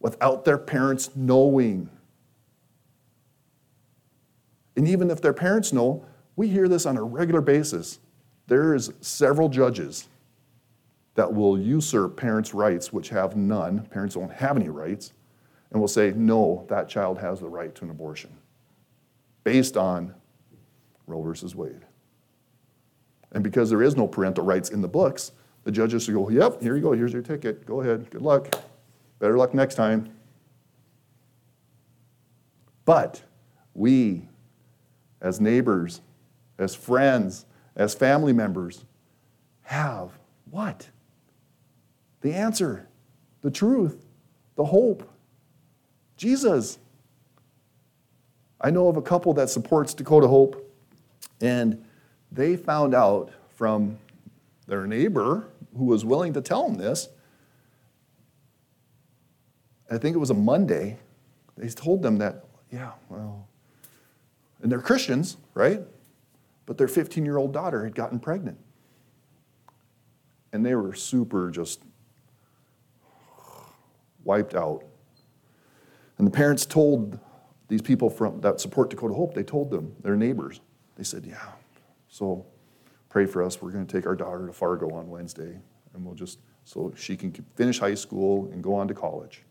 [0.01, 1.89] without their parents knowing.
[4.77, 6.05] And even if their parents know,
[6.37, 7.99] we hear this on a regular basis.
[8.47, 10.09] There's several judges
[11.15, 13.85] that will usurp parents' rights, which have none.
[13.87, 15.13] Parents don't have any rights,
[15.71, 18.31] and will say, no, that child has the right to an abortion
[19.45, 20.15] based on
[21.07, 21.85] Roe versus Wade.
[23.33, 25.33] And because there is no parental rights in the books,
[25.65, 28.55] the judges will go, yep, here you go, here's your ticket, go ahead, good luck,
[29.21, 30.13] better luck next time.
[32.85, 33.23] But
[33.75, 34.29] we,
[35.21, 36.01] as neighbors,
[36.59, 37.47] as friends,
[37.77, 38.85] as family members,
[39.63, 40.19] have
[40.51, 40.89] what?
[42.23, 42.89] The answer,
[43.43, 44.05] the truth,
[44.57, 45.09] the hope.
[46.17, 46.79] Jesus.
[48.61, 50.71] I know of a couple that supports Dakota Hope,
[51.41, 51.83] and
[52.31, 53.99] they found out from
[54.67, 55.47] their neighbor
[55.77, 57.09] who was willing to tell them this.
[59.91, 60.99] I think it was a Monday.
[61.57, 63.49] They told them that, yeah, well,
[64.63, 65.81] and they're Christians, right?
[66.67, 68.59] But their 15 year old daughter had gotten pregnant.
[70.53, 71.83] And they were super just
[74.25, 74.85] wiped out.
[76.19, 77.19] And the parents told
[77.69, 80.61] these people from that support Dakota Hope, they told them, their neighbors,
[80.97, 81.53] they said, yeah,
[82.09, 82.45] so
[83.09, 83.63] pray for us.
[83.63, 85.59] We're going to take our daughter to Fargo on Wednesday,
[85.95, 89.45] and we'll just, so she can finish high school and go on to college.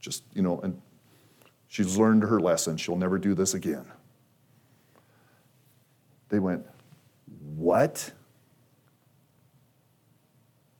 [0.00, 0.80] Just, you know, and
[1.66, 2.76] she's learned her lesson.
[2.76, 3.84] She'll never do this again.
[6.28, 6.64] They went,
[7.56, 8.12] What?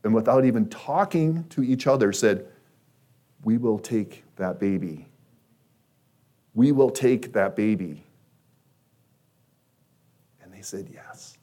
[0.05, 2.47] And without even talking to each other, said,
[3.43, 5.07] We will take that baby.
[6.55, 8.05] We will take that baby.
[10.43, 11.39] And they said, Yes.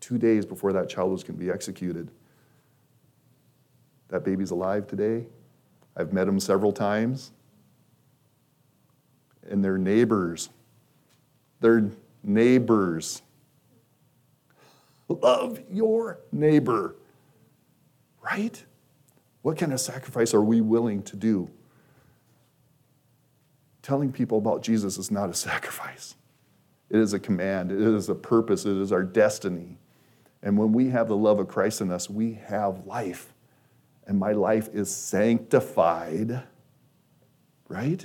[0.00, 2.10] Two days before that child was going to be executed.
[4.08, 5.26] That baby's alive today.
[5.96, 7.32] I've met them several times.
[9.48, 10.50] And their neighbors,
[11.60, 11.90] their
[12.22, 13.22] neighbors.
[15.08, 16.94] Love your neighbor,
[18.22, 18.64] right?
[19.42, 21.50] What kind of sacrifice are we willing to do?
[23.82, 26.14] Telling people about Jesus is not a sacrifice.
[26.90, 29.78] It is a command, it is a purpose, it is our destiny.
[30.42, 33.32] And when we have the love of Christ in us, we have life.
[34.10, 36.42] And my life is sanctified,
[37.68, 38.04] right?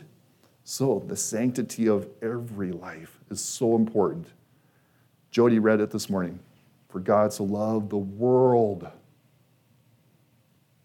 [0.64, 4.28] So, the sanctity of every life is so important.
[5.32, 6.38] Jody read it this morning.
[6.89, 8.88] For God so loved the world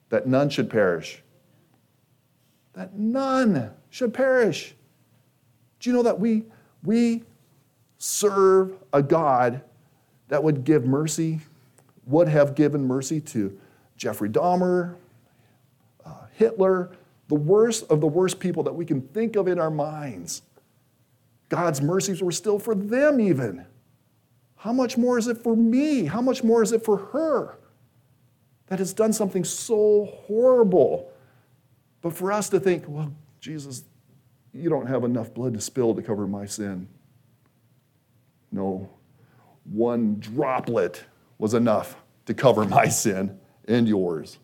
[0.09, 1.23] that none should perish.
[2.73, 4.75] That none should perish.
[5.81, 6.45] Do you know that we,
[6.83, 7.25] we
[7.99, 9.61] serve a God
[10.29, 11.41] that would give mercy,
[12.07, 13.61] would have given mercy to
[13.99, 14.97] Jeffrey Dahmer,
[16.41, 16.91] Hitler,
[17.29, 20.41] the worst of the worst people that we can think of in our minds.
[21.51, 23.67] God's mercies were still for them, even.
[24.57, 26.07] How much more is it for me?
[26.07, 27.59] How much more is it for her
[28.69, 31.13] that has done something so horrible?
[32.01, 33.85] But for us to think, well, Jesus,
[34.55, 36.89] you don't have enough blood to spill to cover my sin.
[38.51, 38.89] No,
[39.65, 41.05] one droplet
[41.37, 43.39] was enough to cover my sin
[43.69, 44.39] and yours.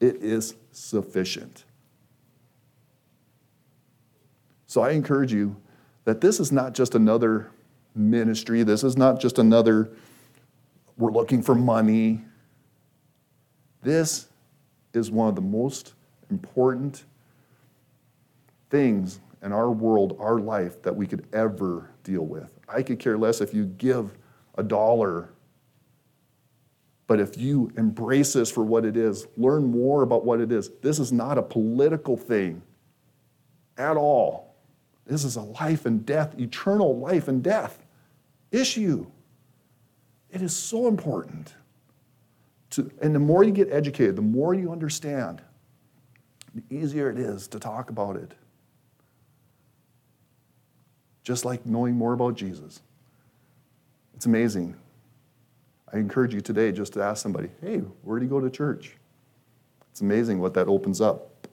[0.00, 1.64] It is sufficient.
[4.66, 5.56] So I encourage you
[6.04, 7.50] that this is not just another
[7.94, 9.90] ministry, this is not just another,
[10.98, 12.22] we're looking for money.
[13.82, 14.28] This
[14.92, 15.94] is one of the most
[16.30, 17.04] important
[18.70, 22.58] things in our world, our life, that we could ever deal with.
[22.68, 24.12] I could care less if you give
[24.56, 25.30] a dollar
[27.06, 30.70] but if you embrace this for what it is, learn more about what it is.
[30.82, 32.62] This is not a political thing
[33.78, 34.56] at all.
[35.06, 37.84] This is a life and death, eternal life and death
[38.50, 39.06] issue.
[40.30, 41.54] It is so important.
[42.70, 45.42] To, and the more you get educated, the more you understand,
[46.54, 48.34] the easier it is to talk about it.
[51.26, 52.80] just like knowing more about Jesus.
[54.14, 54.76] It's amazing.
[55.96, 58.92] I encourage you today just to ask somebody, hey, where do you go to church?
[59.90, 61.46] It's amazing what that opens up.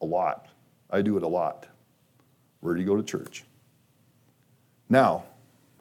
[0.00, 0.46] A lot.
[0.88, 1.66] I do it a lot.
[2.60, 3.44] Where do you go to church?
[4.88, 5.24] Now,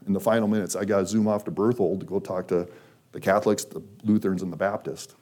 [0.06, 2.68] in the final minutes, I got to zoom off to Berthold to go talk to
[3.14, 5.16] the Catholics, the Lutherans, and the Baptists.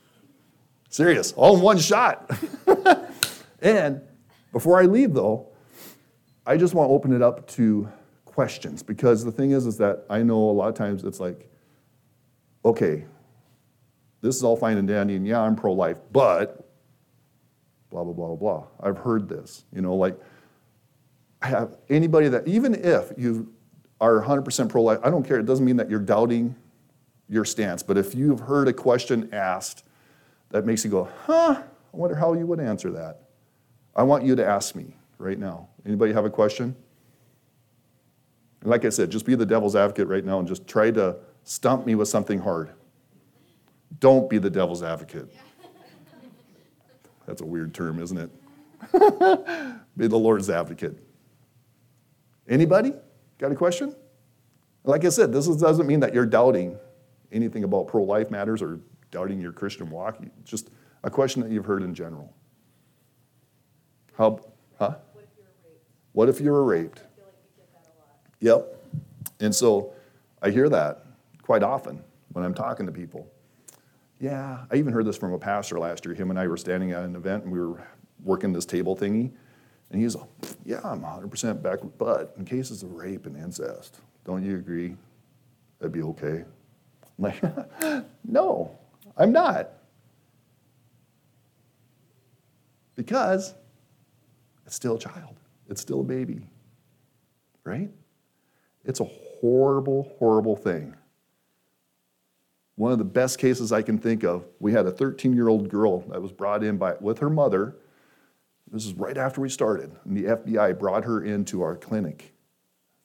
[0.90, 2.32] Serious, all in one shot.
[3.62, 4.02] and
[4.52, 5.50] before I leave, though,
[6.48, 7.88] I just want to open it up to
[8.26, 11.48] questions because the thing is, is that I know a lot of times it's like,
[12.68, 13.06] okay,
[14.22, 16.70] this is all fine and dandy, and yeah, I'm pro life, but
[17.90, 18.68] blah, blah, blah, blah.
[18.82, 19.64] I've heard this.
[19.74, 20.20] You know, like,
[21.42, 23.54] have anybody that, even if you
[24.02, 25.40] are 100% pro life, I don't care.
[25.40, 26.56] It doesn't mean that you're doubting
[27.30, 27.84] your stance.
[27.84, 29.86] But if you've heard a question asked
[30.50, 33.22] that makes you go, huh, I wonder how you would answer that.
[33.96, 35.70] I want you to ask me right now.
[35.86, 36.76] Anybody have a question?
[38.64, 41.18] Like I said, just be the devil's advocate right now and just try to
[41.48, 42.72] stump me with something hard.
[44.00, 45.34] Don't be the devil's advocate.
[47.26, 48.30] That's a weird term, isn't it?
[49.98, 50.98] be the Lord's advocate.
[52.50, 52.94] Anybody
[53.38, 53.96] got a question?
[54.84, 56.78] Like I said, this doesn't mean that you're doubting
[57.32, 58.80] anything about pro life matters or
[59.12, 60.20] doubting your Christian walk.
[60.44, 60.70] Just
[61.04, 62.34] a question that you've heard in general.
[64.18, 64.42] How,
[64.78, 64.96] huh?
[66.12, 67.04] What if you were raped?
[68.42, 68.84] Yep.
[69.40, 69.94] And so
[70.42, 71.07] I hear that
[71.48, 73.26] quite often when I'm talking to people.
[74.20, 76.14] Yeah, I even heard this from a pastor last year.
[76.14, 77.88] Him and I were standing at an event and we were
[78.22, 79.32] working this table thingy.
[79.90, 80.28] And he's like,
[80.66, 84.98] Yeah, I'm 100% back, but in cases of rape and incest, don't you agree?
[85.80, 86.44] That'd be okay.
[87.18, 87.42] I'm like,
[88.26, 88.78] No,
[89.16, 89.70] I'm not.
[92.96, 93.54] Because
[94.66, 95.40] it's still a child,
[95.70, 96.42] it's still a baby,
[97.64, 97.90] right?
[98.84, 99.06] It's a
[99.40, 100.94] horrible, horrible thing.
[102.78, 105.68] One of the best cases I can think of, we had a 13 year old
[105.68, 107.76] girl that was brought in by, with her mother.
[108.72, 112.34] This is right after we started, and the FBI brought her into our clinic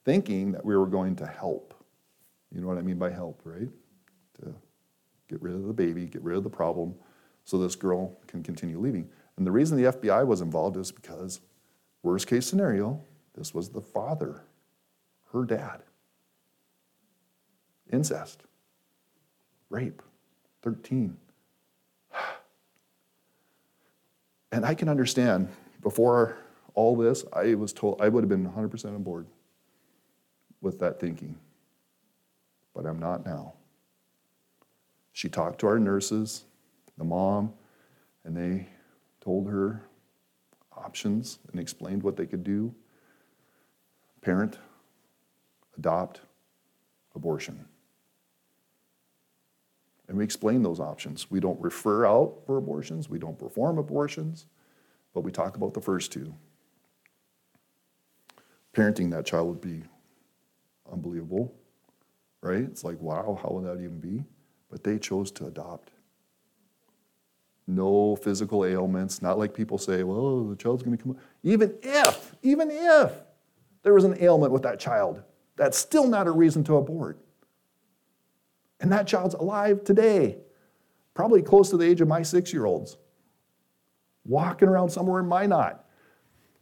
[0.04, 1.72] thinking that we were going to help.
[2.54, 3.68] You know what I mean by help, right?
[4.40, 4.54] To
[5.28, 6.94] get rid of the baby, get rid of the problem,
[7.44, 9.08] so this girl can continue leaving.
[9.38, 11.40] And the reason the FBI was involved is because,
[12.02, 13.00] worst case scenario,
[13.34, 14.42] this was the father,
[15.32, 15.82] her dad.
[17.90, 18.42] Incest
[19.72, 20.02] rape,
[20.62, 21.16] 13.
[24.54, 25.48] And I can understand,
[25.80, 26.36] before
[26.74, 29.26] all this, I was told I would have been 100% on board
[30.60, 31.38] with that thinking.
[32.74, 33.54] But I'm not now.
[35.12, 36.44] She talked to our nurses,
[36.98, 37.54] the mom,
[38.24, 38.68] and they
[39.22, 39.86] told her
[40.76, 42.74] options and explained what they could do
[44.20, 44.58] parent,
[45.78, 46.20] adopt,
[47.14, 47.64] abortion.
[50.12, 51.30] And we explain those options.
[51.30, 54.44] We don't refer out for abortions, we don't perform abortions,
[55.14, 56.34] but we talk about the first two.
[58.74, 59.82] Parenting that child would be
[60.92, 61.54] unbelievable,
[62.42, 62.60] right?
[62.60, 64.22] It's like, wow, how would that even be?
[64.70, 65.92] But they chose to adopt.
[67.66, 71.16] No physical ailments, not like people say, well, the child's gonna come.
[71.42, 73.14] Even if, even if
[73.82, 75.22] there was an ailment with that child,
[75.56, 77.21] that's still not a reason to abort.
[78.82, 80.38] And that child's alive today,
[81.14, 82.98] probably close to the age of my six year olds,
[84.24, 85.82] walking around somewhere in Minot.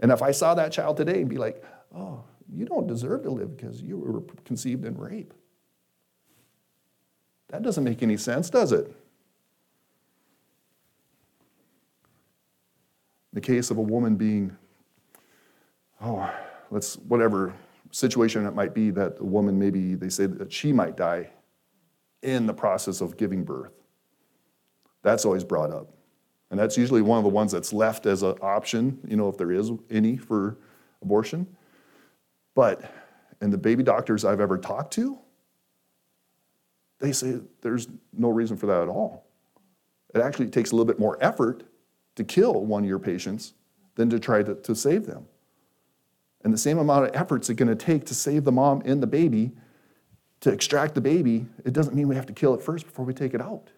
[0.01, 1.65] And if I saw that child today and be like,
[1.97, 5.33] oh, you don't deserve to live because you were conceived in rape.
[7.49, 8.87] That doesn't make any sense, does it?
[8.87, 8.95] In
[13.33, 14.57] The case of a woman being,
[16.03, 16.31] oh,
[16.71, 17.55] let's, whatever
[17.93, 21.31] situation it might be, that a woman maybe, they say that she might die
[22.23, 23.73] in the process of giving birth.
[25.03, 25.95] That's always brought up.
[26.51, 29.39] And that's usually one of the ones that's left as an option, you know, if
[29.39, 30.59] there is any for
[31.01, 31.47] abortion.
[32.55, 32.93] But
[33.41, 35.19] in the baby doctors I've ever talked to,
[36.99, 39.27] they say there's no reason for that at all.
[40.15, 41.63] It actually takes a little bit more effort
[42.17, 43.55] to kill one of your patients
[43.95, 45.27] than to try to, to save them.
[46.43, 49.03] And the same amount of efforts it's going to take to save the mom and
[49.03, 49.53] the baby
[50.41, 53.13] to extract the baby, it doesn't mean we have to kill it first before we
[53.13, 53.69] take it out.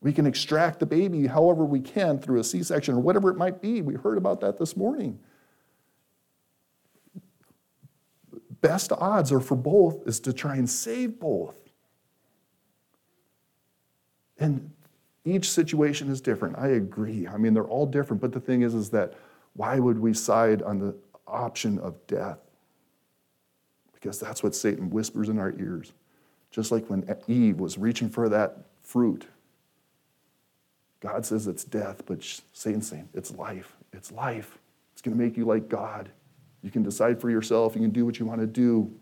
[0.00, 3.36] We can extract the baby however we can through a C section or whatever it
[3.36, 3.80] might be.
[3.80, 5.18] We heard about that this morning.
[8.60, 11.56] Best odds are for both is to try and save both.
[14.38, 14.70] And
[15.24, 16.58] each situation is different.
[16.58, 17.26] I agree.
[17.26, 19.14] I mean, they're all different, but the thing is, is that
[19.54, 20.94] why would we side on the
[21.26, 22.38] option of death.
[24.04, 25.90] Because that's what Satan whispers in our ears.
[26.50, 29.24] Just like when Eve was reaching for that fruit,
[31.00, 33.74] God says it's death, but Satan's saying it's life.
[33.94, 34.58] It's life.
[34.92, 36.10] It's going to make you like God.
[36.62, 37.74] You can decide for yourself.
[37.74, 38.92] You can do what you want to do.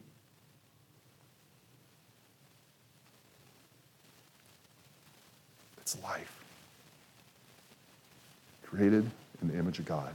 [5.79, 6.45] It's life.
[8.63, 10.15] Created in the image of God.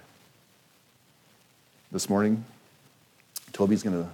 [1.92, 2.46] This morning,
[3.52, 4.10] Toby's going to,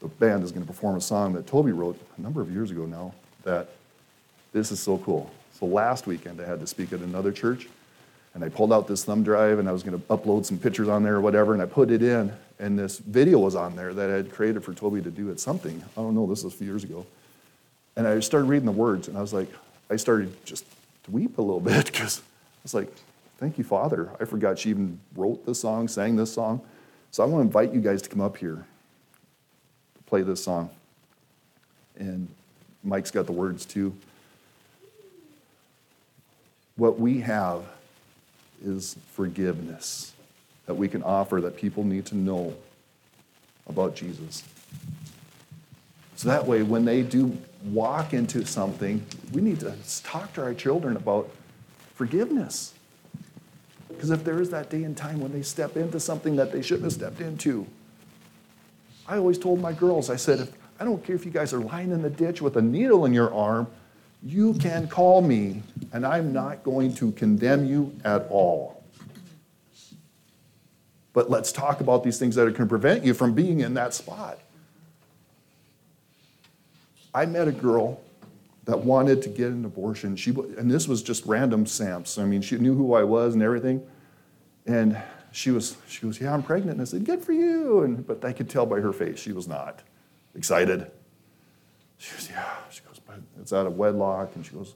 [0.00, 2.70] the band is going to perform a song that Toby wrote a number of years
[2.70, 3.12] ago now
[3.44, 3.68] that
[4.52, 5.30] this is so cool.
[5.58, 7.68] So last weekend, I had to speak at another church,
[8.34, 10.88] and I pulled out this thumb drive, and I was going to upload some pictures
[10.88, 13.92] on there or whatever, and I put it in, and this video was on there
[13.92, 15.82] that I had created for Toby to do at something.
[15.96, 17.04] I don't know, this was a few years ago.
[17.96, 19.48] And I started reading the words, and I was like,
[19.90, 20.64] I started just
[21.04, 22.22] to weep a little bit because I
[22.62, 22.92] was like,
[23.38, 24.10] thank you, Father.
[24.20, 26.60] I forgot she even wrote this song, sang this song.
[27.10, 28.64] So I want to invite you guys to come up here
[30.08, 30.70] play this song.
[31.98, 32.28] And
[32.82, 33.94] Mike's got the words too.
[36.76, 37.64] What we have
[38.64, 40.12] is forgiveness
[40.66, 42.54] that we can offer that people need to know
[43.68, 44.44] about Jesus.
[46.16, 50.54] So that way, when they do walk into something, we need to talk to our
[50.54, 51.30] children about
[51.94, 52.74] forgiveness.
[53.88, 56.62] Because if there is that day and time when they step into something that they
[56.62, 57.66] shouldn't have stepped into,
[59.08, 61.60] I always told my girls, I said, if, I don't care if you guys are
[61.60, 63.66] lying in the ditch with a needle in your arm,
[64.22, 68.84] you can call me, and I'm not going to condemn you at all.
[71.14, 74.38] But let's talk about these things that can prevent you from being in that spot.
[77.14, 78.00] I met a girl
[78.64, 80.14] that wanted to get an abortion.
[80.16, 82.18] She, and this was just random Samps.
[82.18, 83.82] I mean, she knew who I was and everything.
[84.66, 85.00] And
[85.32, 86.72] she was, she goes, yeah, I'm pregnant.
[86.72, 87.82] And I said, good for you.
[87.82, 89.82] And, but I could tell by her face, she was not
[90.34, 90.90] excited.
[91.98, 92.54] She goes, yeah.
[92.70, 94.34] She goes, but it's out of wedlock.
[94.36, 94.74] And she goes,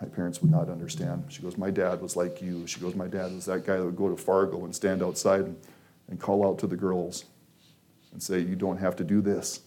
[0.00, 1.24] my parents would not understand.
[1.28, 2.66] She goes, my dad was like you.
[2.66, 5.40] She goes, my dad was that guy that would go to Fargo and stand outside
[5.40, 5.56] and,
[6.08, 7.24] and call out to the girls
[8.12, 9.60] and say, you don't have to do this.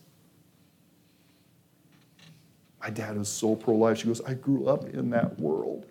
[2.82, 4.00] My dad was so pro life.
[4.00, 5.86] She goes, I grew up in that world.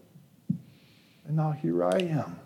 [1.27, 2.39] And now here I am.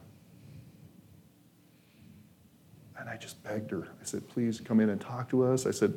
[3.01, 3.89] And I just begged her.
[4.01, 5.65] I said, please come in and talk to us.
[5.65, 5.95] I said,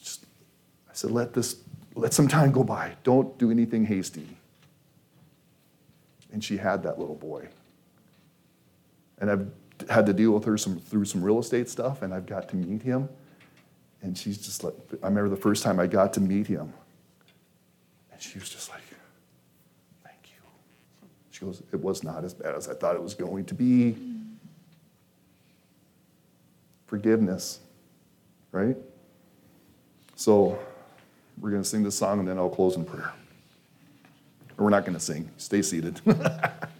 [0.00, 0.26] just,
[0.88, 1.56] I said, let this,
[1.96, 2.94] let some time go by.
[3.02, 4.28] Don't do anything hasty.
[6.32, 7.48] And she had that little boy.
[9.18, 9.50] And I've
[9.90, 12.56] had to deal with her some, through some real estate stuff, and I've got to
[12.56, 13.08] meet him.
[14.00, 16.72] And she's just like, I remember the first time I got to meet him.
[18.12, 18.82] And she was just like,
[20.04, 21.08] thank you.
[21.32, 23.96] She goes, it was not as bad as I thought it was going to be.
[26.88, 27.60] Forgiveness,
[28.50, 28.76] right?
[30.16, 30.58] So
[31.38, 33.12] we're going to sing this song and then I'll close in prayer.
[34.56, 35.30] Or we're not going to sing.
[35.36, 36.00] Stay seated.